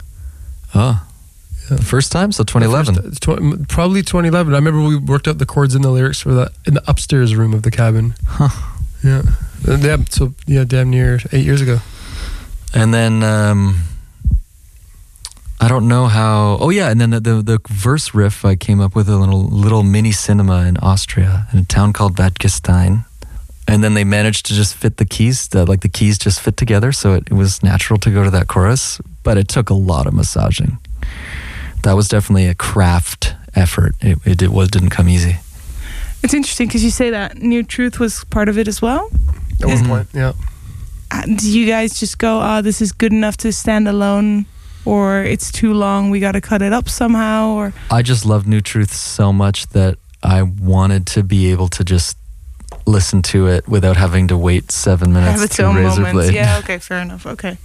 [0.75, 1.01] oh,
[1.71, 1.77] Yeah.
[1.77, 2.97] the first time, so 2011.
[2.97, 4.53] First- uh, tw- probably 2011.
[4.53, 7.35] I remember we worked out the chords and the lyrics for that in the upstairs
[7.37, 8.15] room of the cabin.
[8.27, 8.49] Huh.
[9.05, 9.23] Yeah.
[9.69, 9.97] Uh, Yeah.
[10.11, 11.81] So yeah, damn near eight years ago.
[12.73, 13.83] And then um,
[15.61, 16.57] I don't know how.
[16.61, 19.43] Oh yeah, and then the, the the verse riff I came up with a little
[19.43, 23.05] little mini cinema in Austria in a town called Bad Gastein.
[23.69, 26.57] And then they managed to just fit the keys, the, like the keys just fit
[26.57, 29.01] together, so it, it was natural to go to that chorus.
[29.23, 30.79] But it took a lot of massaging.
[31.85, 33.95] That was definitely a craft effort.
[34.01, 35.37] It it, it was didn't come easy.
[36.23, 39.09] It's interesting because you say that New Truth was part of it as well.
[39.61, 40.33] At one Is- point, yeah.
[41.11, 44.47] Uh, Do you guys just go, oh, this is good enough to stand alone?
[44.85, 47.51] Or it's too long, we got to cut it up somehow?
[47.51, 51.85] Or I just love New Truth so much that I wanted to be able to
[51.85, 52.17] just
[52.87, 56.33] listen to it without having to wait seven minutes have its to own razor moments.
[56.33, 57.27] Yeah, okay, fair enough.
[57.27, 57.59] Okay.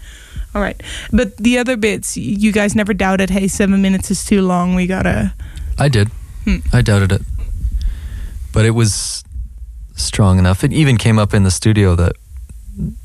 [0.54, 0.82] All right.
[1.12, 4.88] But the other bits, you guys never doubted, hey, seven minutes is too long, we
[4.88, 5.34] got to.
[5.78, 6.10] I did.
[6.44, 6.58] Hmm.
[6.74, 7.22] I doubted it.
[8.54, 9.24] But it was
[9.96, 10.64] strong enough.
[10.64, 12.14] It even came up in the studio that,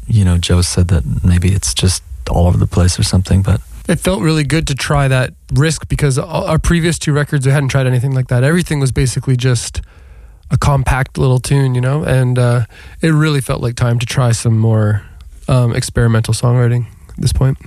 [0.06, 3.42] you know, Joe said that maybe it's just all over the place or something.
[3.42, 7.52] But It felt really good to try that risk because our previous two records, we
[7.52, 8.44] hadn't tried anything like that.
[8.44, 9.80] Everything was basically just
[10.50, 12.64] a compact little tune, you know, and uh,
[13.00, 15.02] it really felt like time to try some more
[15.48, 17.58] um, experimental songwriting at this point.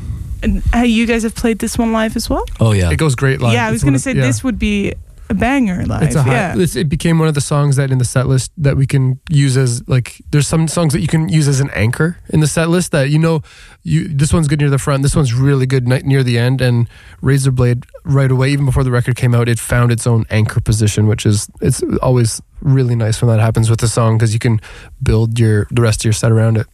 [0.42, 2.46] And hey, you guys have played this one live as well?
[2.60, 2.92] oh, yeah.
[2.92, 3.54] It goes great live.
[3.54, 4.22] yeah, I was going to say yeah.
[4.24, 4.94] this would be
[5.30, 6.04] a banger live.
[6.04, 6.56] It's a high, yeah.
[6.58, 9.58] it became one of the songs that in the set list that we can use
[9.58, 12.70] as like there's some songs that you can use as an anchor in the set
[12.70, 13.42] list that you know
[13.84, 16.90] you this one's good near the front this one's really good near the end and
[17.22, 21.08] Razorblade right away even before the record came out it found its own anchor position
[21.08, 24.60] which is it's always really nice when that happens with a song because you can
[25.02, 26.68] build your the rest of your set around it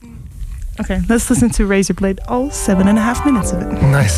[0.79, 3.65] Okay, let's listen to Razorblade, all seven and a half minutes of it.
[3.81, 4.17] nice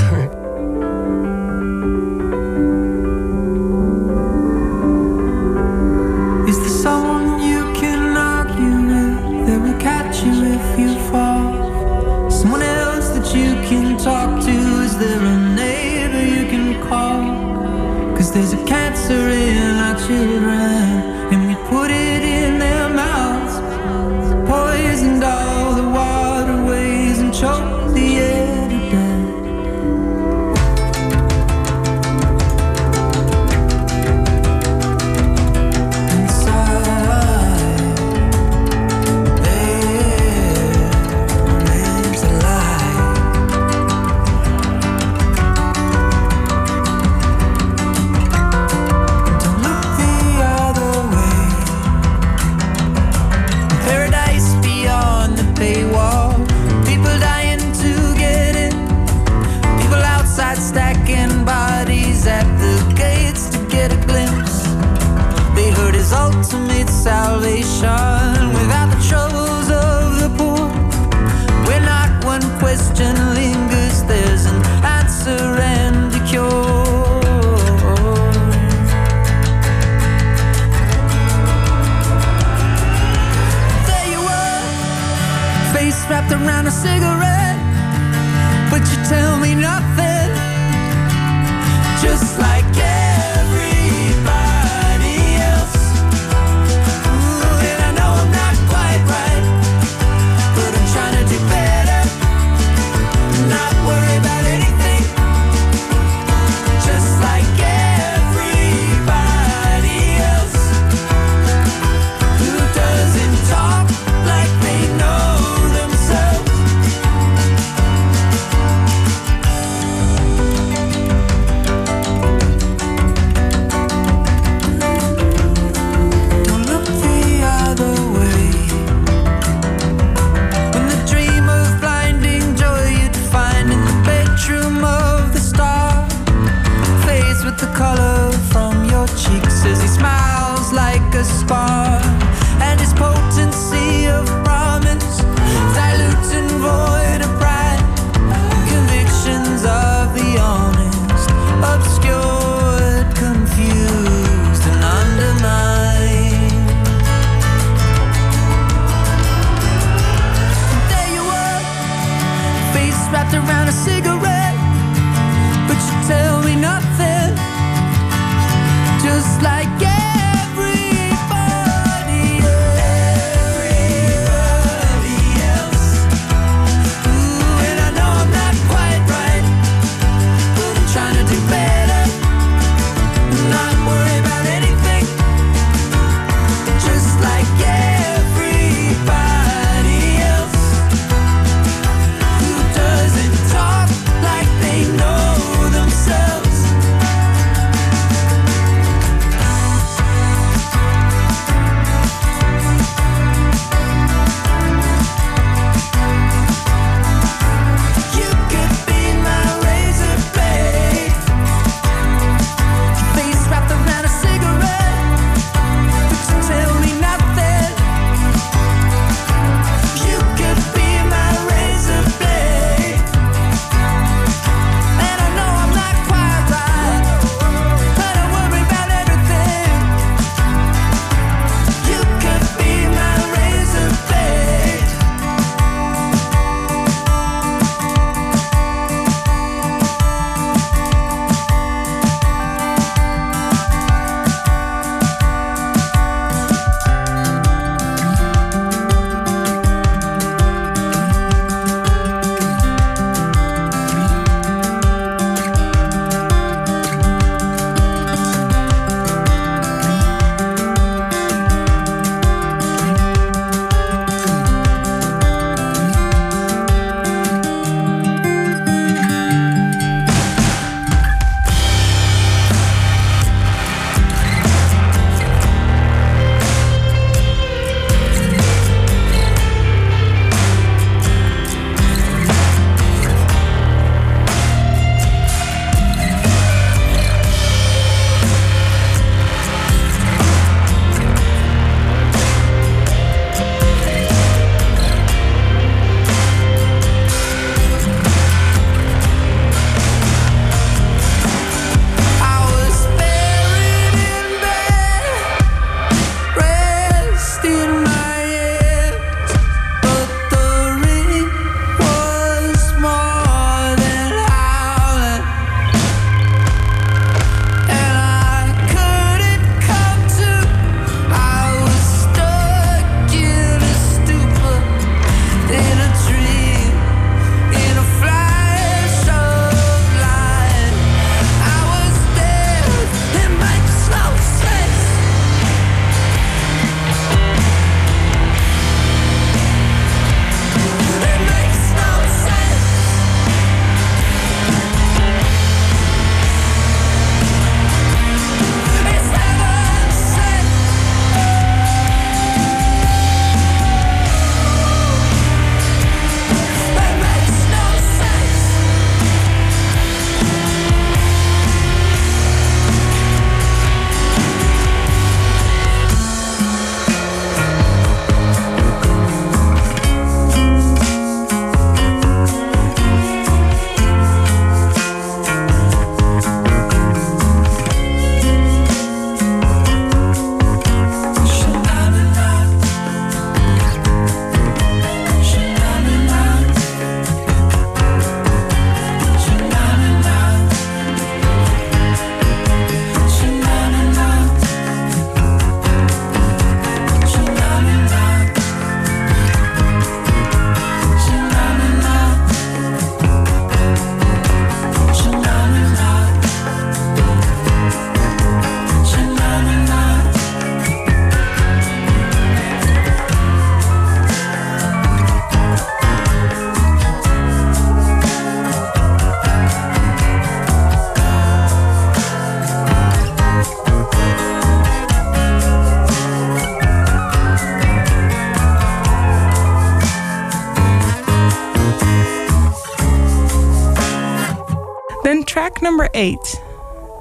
[436.01, 436.27] eight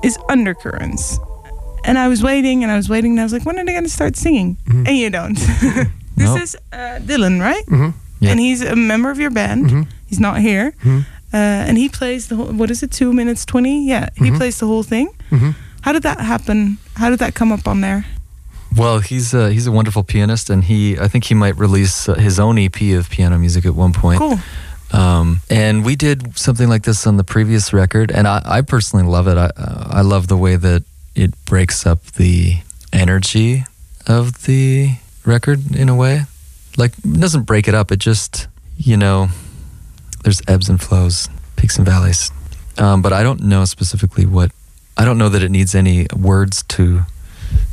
[0.03, 1.19] is Undercurrents.
[1.85, 3.73] And I was waiting and I was waiting and I was like, when are they
[3.73, 4.57] going to start singing?
[4.67, 4.87] Mhm.
[4.89, 5.35] And you don't.
[6.17, 6.43] this Nope.
[6.43, 7.65] is uh, Dylan, right?
[7.67, 7.93] Mhm.
[8.21, 8.31] Yeah.
[8.33, 9.67] And he's a member of your band.
[9.71, 9.87] Mhm.
[10.07, 10.73] He's not here.
[10.85, 11.05] Mhm.
[11.33, 11.37] Uh,
[11.69, 13.87] and he plays the whole, what is it, two minutes 20?
[13.89, 14.37] Yeah, he Mhm.
[14.37, 15.09] plays the whole thing.
[15.31, 15.55] Mhm.
[15.83, 16.77] How did that happen?
[16.97, 18.05] How did that come up on there?
[18.77, 22.15] Well, he's a, he's a wonderful pianist, and he I think he might release uh,
[22.15, 24.19] his own EP of piano music at one point.
[24.19, 24.39] Cool.
[24.93, 29.05] Um, and we did something like this on the previous record, and I, I personally
[29.07, 29.37] love it.
[29.39, 30.83] I uh, I love the way that
[31.15, 32.57] it breaks up the
[32.93, 33.65] energy
[34.07, 36.23] of the record in a way.
[36.77, 37.93] Like it doesn't break it up.
[37.93, 39.29] It just you know,
[40.25, 42.31] there's ebbs and flows, peaks and valleys.
[42.79, 44.51] Um, but I don't know specifically what.
[44.97, 47.05] I don't know that it needs any words to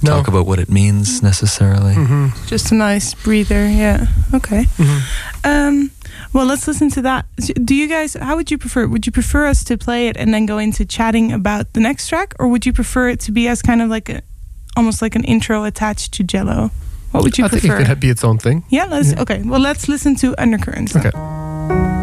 [0.01, 0.11] No.
[0.11, 1.93] talk about what it means necessarily.
[1.95, 2.31] Mhm.
[2.47, 3.67] Just a nice breather.
[3.69, 4.07] Yeah.
[4.33, 4.65] Okay.
[4.77, 5.01] Mhm.
[5.43, 5.91] Um,
[6.33, 7.25] well, let's listen to that.
[7.63, 8.13] Do you guys?
[8.13, 8.87] How would you prefer?
[8.87, 12.07] Would you prefer us to play it and then go into chatting about the next
[12.07, 14.21] track, or would you prefer it to be as kind of like a,
[14.75, 16.71] almost like an intro attached to Jello?
[17.11, 17.57] What would you prefer?
[17.57, 18.63] I think it could be its own thing.
[18.69, 18.85] yeah.
[18.85, 19.11] Let's.
[19.13, 19.21] Yeah.
[19.21, 19.41] Okay.
[19.43, 20.95] Well, let's listen to Undercurrents.
[20.95, 21.11] Okay.
[21.11, 21.96] Then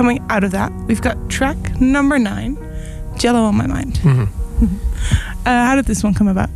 [0.00, 2.56] coming out of that, we've got track number nine,
[3.18, 3.96] Jello on my mind.
[3.98, 4.28] Mhm.
[5.44, 6.48] Uh, how did this one come about?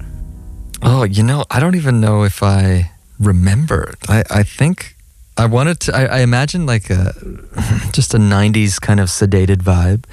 [0.81, 2.91] Oh, you know, I don't even know if I
[3.21, 3.93] remember.
[4.09, 4.97] I, I think
[5.37, 7.13] I wanted to, I, I imagine like a,
[7.93, 10.05] just a 90s kind of sedated vibe.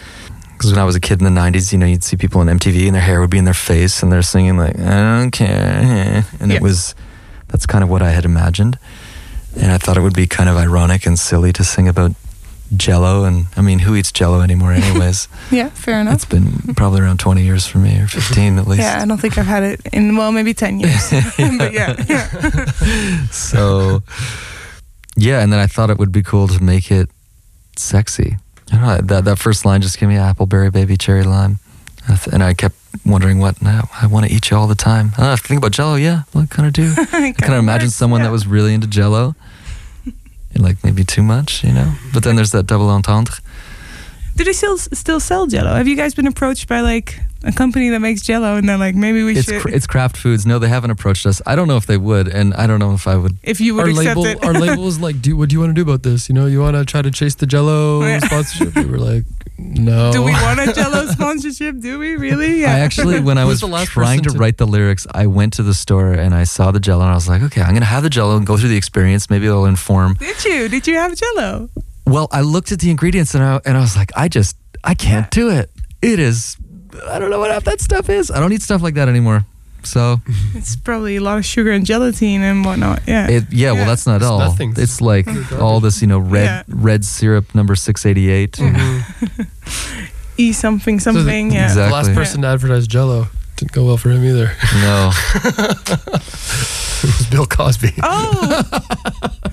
[0.57, 2.47] Because when I was a kid in the 90s, you know, you'd see people on
[2.47, 5.31] MTV and their hair would be in their face and they're singing like, I don't
[5.31, 6.25] care.
[6.41, 6.57] And Yeah.
[6.57, 6.95] it was,
[7.47, 8.77] that's kind of what I had imagined.
[9.55, 12.11] And I thought it would be kind of ironic and silly to sing about
[12.75, 13.23] jello.
[13.23, 15.27] And I mean, who eats jello anymore, anyways?
[15.51, 16.13] Yeah, fair enough.
[16.15, 18.81] it's been probably around 20 years for me, or 15 at least.
[18.81, 21.09] Yeah, I don't think I've had it in well, maybe ten years.
[21.59, 23.25] but yeah, yeah.
[23.31, 24.01] so
[25.17, 27.09] yeah and then i thought it would be cool to make it
[27.75, 28.37] sexy
[28.71, 31.59] I don't know, that, that first line just gave me appleberry baby cherry lime
[32.07, 34.75] I th- and i kept wondering what now i want to eat you all the
[34.75, 36.93] time i don't know, if I think about jello yeah well, i kind of do
[36.97, 39.35] i kind of imagine someone that was really into jello
[40.55, 43.35] like maybe too much you know but then there's that double entendre
[44.37, 45.73] Do they still still sell Jello?
[45.75, 48.95] Have you guys been approached by like a company that makes Jello, and they're like,
[48.95, 51.67] maybe we it's should, cr- it's Kraft Foods no they haven't approached us i don't
[51.67, 53.89] know if they would and i don't know if i would if you would Our
[53.89, 54.43] accept label, it.
[54.45, 56.29] our label was like, "Do what do you want to do about this?
[56.29, 58.19] You know, you want to try to chase the Jello Yeah.
[58.19, 59.25] sponsorship?" We were like,
[59.61, 61.79] "No." Do we want a Jello sponsorship?
[61.79, 62.61] Do we really?
[62.61, 62.75] Yeah.
[62.75, 65.27] I actually, when I Who's was the last trying to to- write the lyrics, I
[65.27, 67.73] went to the store and I saw the Jello, and I was like, okay, I'm
[67.73, 69.29] gonna have the Jello and go through the experience.
[69.29, 70.15] Maybe it'll inform.
[70.15, 70.67] Did you?
[70.69, 71.69] Did you have Jello?
[72.07, 74.93] Well, I looked at the ingredients and I and I was like, I just, I
[74.95, 75.69] can't do it.
[76.01, 76.57] It is,
[77.07, 78.31] I don't know what that stuff is.
[78.31, 79.45] I don't eat stuff like that anymore.
[79.83, 80.21] So
[80.53, 83.01] It's probably a lot of sugar and gelatin and whatnot.
[83.07, 83.27] Yeah.
[83.29, 84.39] it yeah, well that's not It's all.
[84.39, 84.73] nothing.
[84.77, 85.27] It's like
[85.59, 86.63] all this, you know, red Yeah.
[86.67, 88.51] red syrup number 688.
[88.53, 89.41] Mm-hmm.
[90.37, 91.51] E something something.
[91.51, 91.65] yeah.
[91.65, 91.89] Exactly.
[91.89, 93.27] The last person to advertise Jello
[93.61, 94.51] didn't go well for him either.
[94.81, 95.11] No.
[97.03, 97.93] It was Bill Cosby.
[98.03, 98.61] Oh,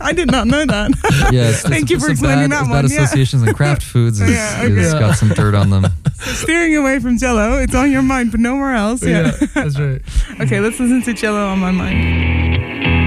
[0.02, 0.90] I did not know that.
[1.32, 3.02] Yeah, it's, Thank it's, you for explaining bad, that it's bad one, yeah.
[3.04, 4.74] associations and Kraft Foods is, Yeah, okay.
[4.74, 4.98] is Yeah.
[4.98, 5.86] got some dirt on them.
[6.12, 7.56] Steering away from Jello.
[7.56, 9.02] It's on your mind, but nowhere else.
[9.02, 9.30] Yeah.
[9.54, 10.02] that's right.
[10.42, 12.97] okay, let's listen to Jello on my mind.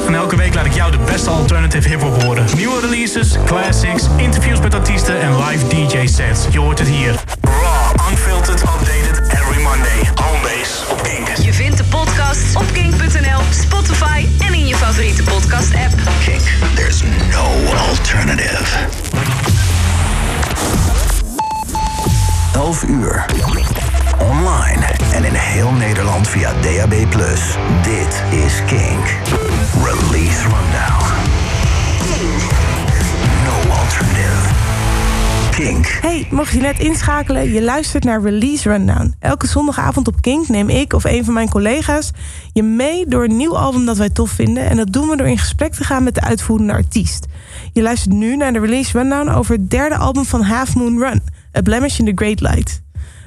[0.00, 2.44] En elke week laat ik jou de beste alternative hiphop horen.
[2.56, 6.46] Nieuwe releases, classics, interviews met artiesten en live DJ sets.
[6.50, 7.14] Je hoort het hier.
[7.40, 10.10] Raw, unfiltered, updated every Monday.
[10.14, 11.28] Homebase op Kink.
[11.36, 15.94] Je vindt de podcast op kink.nl, Spotify en in je favoriete podcast app.
[16.24, 16.42] Kink,
[16.74, 17.44] there's no
[17.88, 18.78] alternative.
[22.54, 23.24] 11 uur.
[24.30, 26.90] Online en in heel Nederland via DAB+.
[27.82, 29.06] Dit is Kink.
[29.84, 31.04] Release Rundown.
[33.44, 34.60] No alternative.
[35.50, 35.98] Kink.
[36.00, 39.14] Hey, mocht je net inschakelen, je luistert naar Release Rundown.
[39.18, 42.10] Elke zondagavond op Kink neem ik of een van mijn collega's
[42.52, 44.68] je mee door een nieuw album dat wij tof vinden.
[44.68, 47.26] En dat doen we door in gesprek te gaan met de uitvoerende artiest.
[47.72, 51.22] Je luistert nu naar de Release Rundown over het derde album van Half Moon Run,
[51.56, 52.82] A Blemish in the Great Light.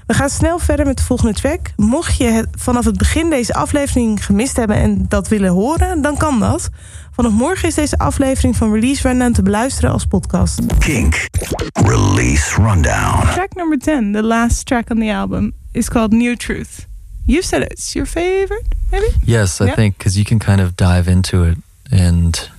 [0.08, 1.60] We gaan snel verder met de volgende track.
[1.76, 6.18] Mocht je het vanaf het begin deze aflevering gemist hebben en dat willen horen, dan
[6.18, 6.70] kan dat.
[7.12, 10.60] Vanaf morgen is deze aflevering van Release Rundown te beluisteren als podcast.
[10.80, 11.28] Kink.
[11.74, 13.28] Release Rundown.
[13.34, 16.86] Track number 10, the last track on the album, is called New Truth.
[17.24, 19.12] You said it's your favorite, maybe?
[19.24, 19.76] Yes, I Yeah.
[19.76, 21.58] think because you can kind of dive into it
[21.92, 22.50] and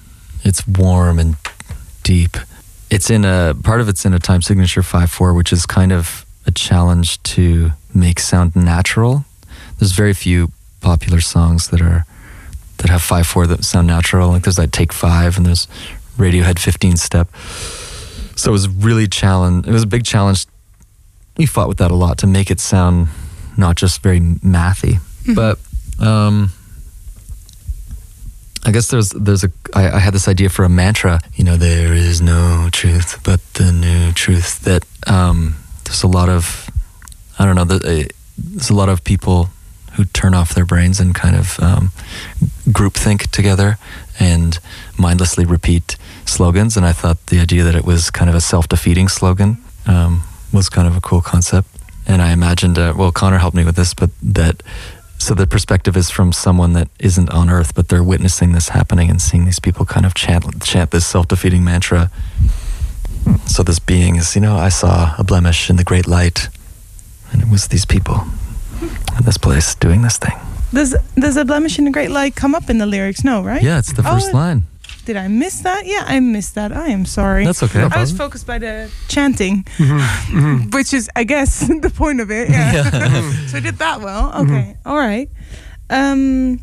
[0.43, 1.35] it's warm and
[2.03, 2.45] deep.
[2.89, 6.25] It's in a part of it's in a time signature 5/4, which is kind of
[6.47, 9.25] a challenge to make sound natural.
[9.79, 12.07] There's very few popular songs that are
[12.79, 14.29] that have 5/4 that sound natural.
[14.31, 15.67] Like there's like Take Five and there's
[16.19, 17.29] Radiohead 15 Step.
[18.37, 19.67] So it was really challenge.
[19.67, 20.47] It was a big challenge.
[21.37, 23.09] We fought with that a lot to make it sound
[23.57, 25.01] not just very mathy,
[25.35, 25.59] but
[25.99, 26.53] um,
[28.65, 31.21] I guess there's there's a I, I had this idea for a mantra.
[31.35, 34.61] You know, there is no truth but the new truth.
[34.61, 35.57] That um,
[35.87, 36.71] there's a lot of
[37.39, 37.65] I don't know.
[37.65, 38.09] The, uh,
[38.39, 39.51] there's a lot of people
[39.95, 41.91] who turn off their brains and kind of um,
[42.71, 43.79] group think together
[44.21, 44.59] and
[44.99, 46.77] mindlessly repeat slogans.
[46.77, 50.23] And I thought the idea that it was kind of a self defeating slogan um,
[50.53, 51.69] was kind of a cool concept.
[52.07, 54.63] And I imagined, uh, well, Conner helped me with this, but that
[55.19, 59.09] so the perspective is from someone that isn't on Earth, but they're witnessing this happening
[59.09, 62.11] and seeing these people kind of chant chant this self defeating mantra.
[63.47, 66.49] So this being is, you know, I saw a blemish in the great light,
[67.33, 68.17] and it was these people
[69.19, 70.37] in this place doing this thing.
[70.73, 73.25] Does does a blemish in the great light come up in the lyrics?
[73.25, 73.63] No, right?
[73.63, 74.63] Yeah, it's the Oh, first it- line.
[75.07, 75.87] Did I miss that?
[75.87, 76.73] Yeah, I missed that.
[76.73, 77.45] I am sorry.
[77.45, 77.81] That's okay.
[77.83, 80.01] I was focused by the chanting, mm-hmm,
[80.37, 80.71] mm-hmm.
[80.77, 82.51] which is, I guess, the point of it.
[82.51, 82.91] Yeah.
[83.47, 84.33] so I did that well.
[84.33, 84.53] Mm-hmm.
[84.53, 84.77] Okay.
[84.85, 85.31] All right.
[85.91, 86.59] Um,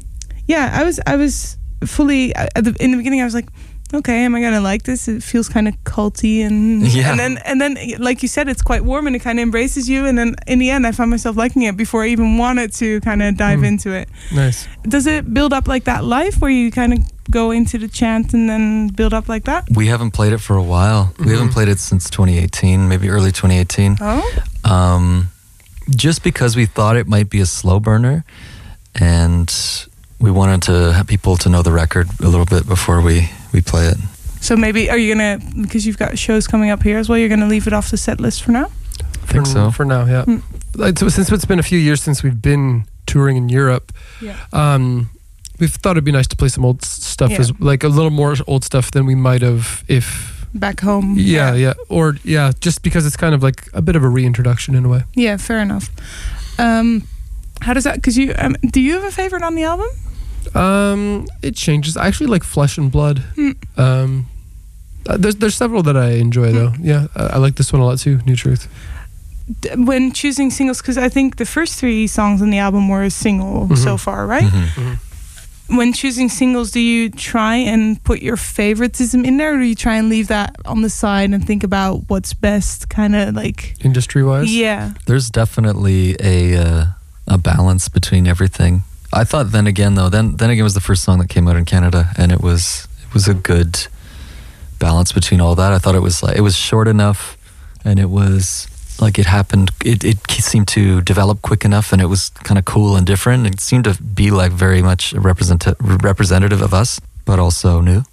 [0.46, 3.22] yeah, I was, I was fully uh, at the, in the beginning.
[3.22, 3.48] I was like,
[3.94, 5.08] okay, am I gonna like this?
[5.08, 7.12] It feels kind of culty, and Yeah.
[7.12, 9.88] and then and then, like you said, it's quite warm and it kind of embraces
[9.88, 10.06] you.
[10.06, 13.00] And then in the end, I found myself liking it before I even wanted to
[13.02, 14.10] kind of dive into it.
[14.34, 14.68] Nice.
[14.88, 17.00] Does it build up like that life where you kind of
[17.32, 19.64] go into the chant and then build up like that?
[19.74, 21.14] We haven't played it for a while.
[21.20, 23.98] We haven't played it since 2018, maybe early 2018.
[24.02, 24.30] Oh,
[24.66, 25.30] Um,
[25.90, 28.24] just because we thought it might be a slow burner,
[28.96, 29.54] and
[30.20, 33.62] we wanted to have people to know the record a little bit before we we
[33.62, 33.98] play it.
[34.42, 37.18] so maybe are you gonna because you've got shows coming up here as well?
[37.18, 38.66] You're gonna leave it off the set list for now.
[38.66, 39.72] I think for, so.
[39.72, 40.26] For now, yeah.
[40.26, 40.42] Mm.
[40.76, 43.92] Like, so since it's been a few years since we've been touring in Europe,
[44.22, 44.36] Yeah.
[44.52, 45.10] um,
[45.60, 47.40] we've thought it'd be nice to play some old stuff Yeah.
[47.40, 51.16] as like a little more old stuff than we might have if Back home.
[51.18, 54.76] yeah, yeah or yeah just because it's kind of like a bit of a reintroduction
[54.76, 55.90] in a way Yeah, fair enough.
[56.60, 57.08] Um,
[57.62, 57.96] how does that?
[57.96, 59.88] Because you um, do you have a favorite on the album?
[60.56, 63.56] Um it changes i actually like flesh and blood Mm.
[63.78, 64.26] um
[65.08, 67.86] uh, there's there's several that i enjoy though yeah I, I like this one a
[67.86, 68.68] lot too new truth
[69.76, 73.10] When choosing singles, because I think the first three songs on the album were a
[73.10, 73.78] single Mhm.
[73.78, 74.50] so far, right?
[74.50, 74.98] Mhm.
[75.68, 79.76] When choosing singles, do you try and put your favoritism in there, or do you
[79.76, 83.76] try and leave that on the side and think about what's best, kind of like?
[83.84, 84.92] industry wise Yeah.
[85.08, 86.86] There's definitely a uh,
[87.28, 88.84] a balance between everything.
[89.14, 91.56] I thought then again though, then then again was the first song that came out
[91.56, 93.88] in Canada, and it was it was a good
[94.80, 95.72] balance between all that.
[95.72, 97.38] I thought it was like it was short enough,
[97.86, 98.68] and it was
[99.00, 99.72] like it happened.
[99.86, 103.46] It it seemed to develop quick enough, and it was kind of cool and different.
[103.46, 108.04] It seemed to be like very much represent representative of us, but also new.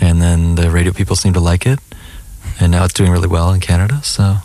[0.00, 1.78] And then the radio people seemed to like it,
[2.60, 4.00] and now it's doing really well in Canada.
[4.02, 4.38] So.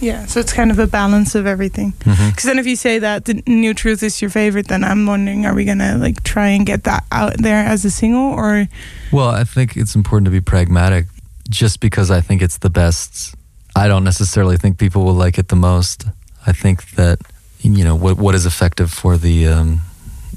[0.00, 1.92] Yeah, so it's kind of a balance of everything.
[2.04, 2.30] mhm.
[2.30, 5.46] Because then, if you say that the new truth is your favorite, then I'm wondering,
[5.46, 8.68] are we gonna like try and get that out there as a single, or
[9.12, 11.06] Well, I think it's important to be pragmatic.
[11.50, 13.34] Just because I think it's the best,
[13.74, 16.04] I don't necessarily think people will like it the most.
[16.46, 17.18] I think that
[17.60, 19.80] you know what what is effective for the um,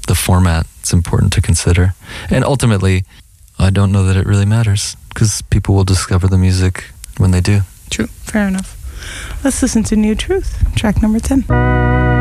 [0.08, 0.66] the format.
[0.80, 1.94] It's important to consider,
[2.30, 3.04] and ultimately,
[3.58, 7.40] I don't know that it really matters because people will discover the music when they
[7.40, 7.60] do.
[7.90, 8.08] true?
[8.24, 8.81] Fair enough.
[9.44, 12.11] Let's listen to New Truth, track number 10.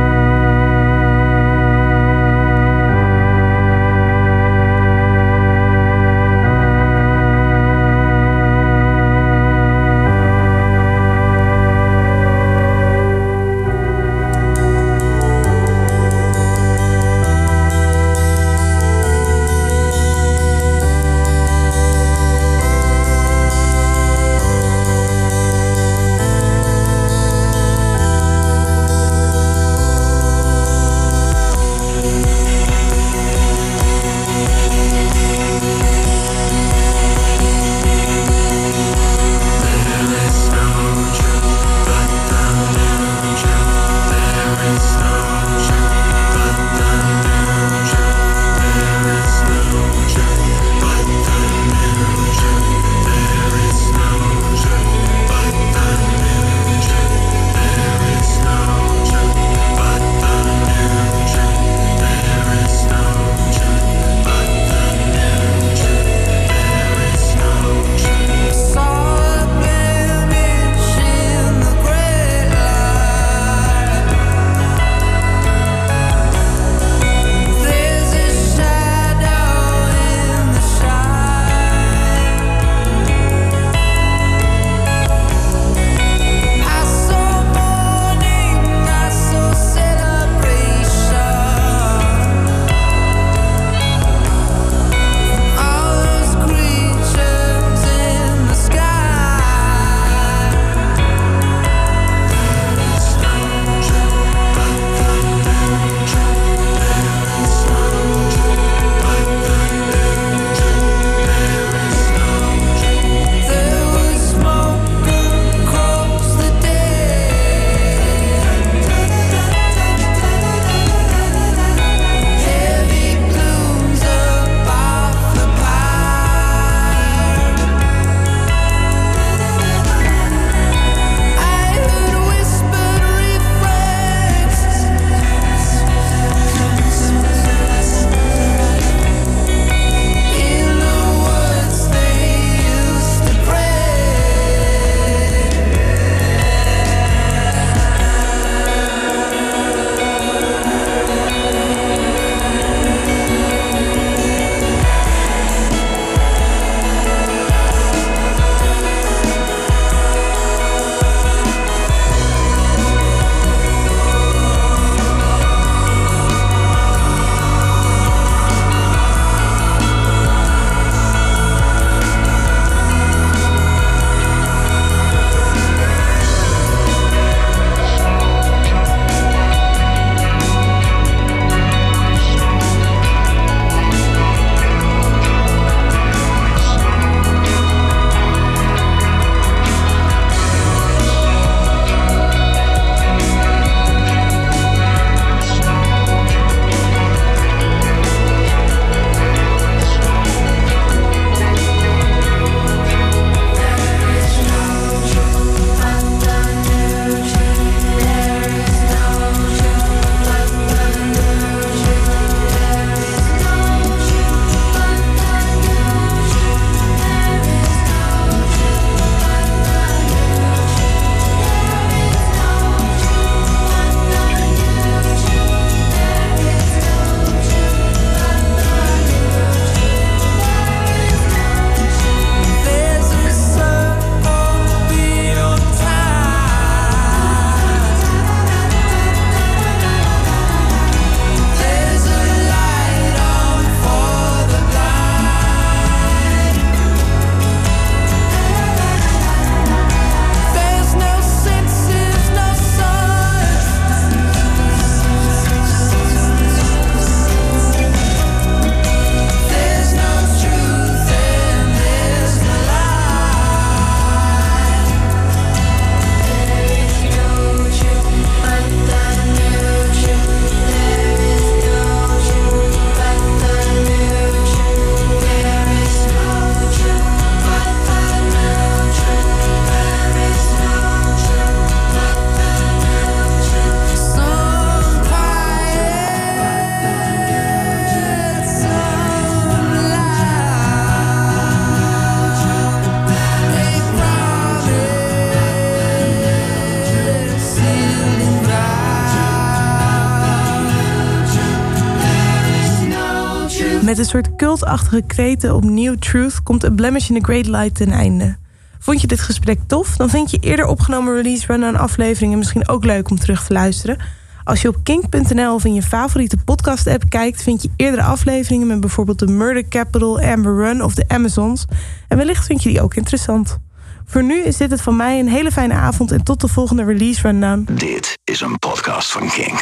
[304.11, 308.37] Soort cultachtige kreten op New Truth komt A Blemish in the Great Light ten einde.
[308.79, 309.97] Vond je dit gesprek tof?
[309.97, 313.97] Dan vind je eerder opgenomen release run afleveringen misschien ook leuk om terug te luisteren.
[314.43, 318.67] Als je op kink.nl of in je favoriete podcast app kijkt, vind je eerdere afleveringen
[318.67, 321.65] met bijvoorbeeld de Murder Capital, Amber Run of de Amazons.
[322.07, 323.59] En wellicht vind je die ook interessant.
[324.05, 326.83] Voor nu is dit het van mij een hele fijne avond en tot de volgende
[326.83, 327.67] release rundown.
[327.71, 329.59] Dit is een podcast van Kink.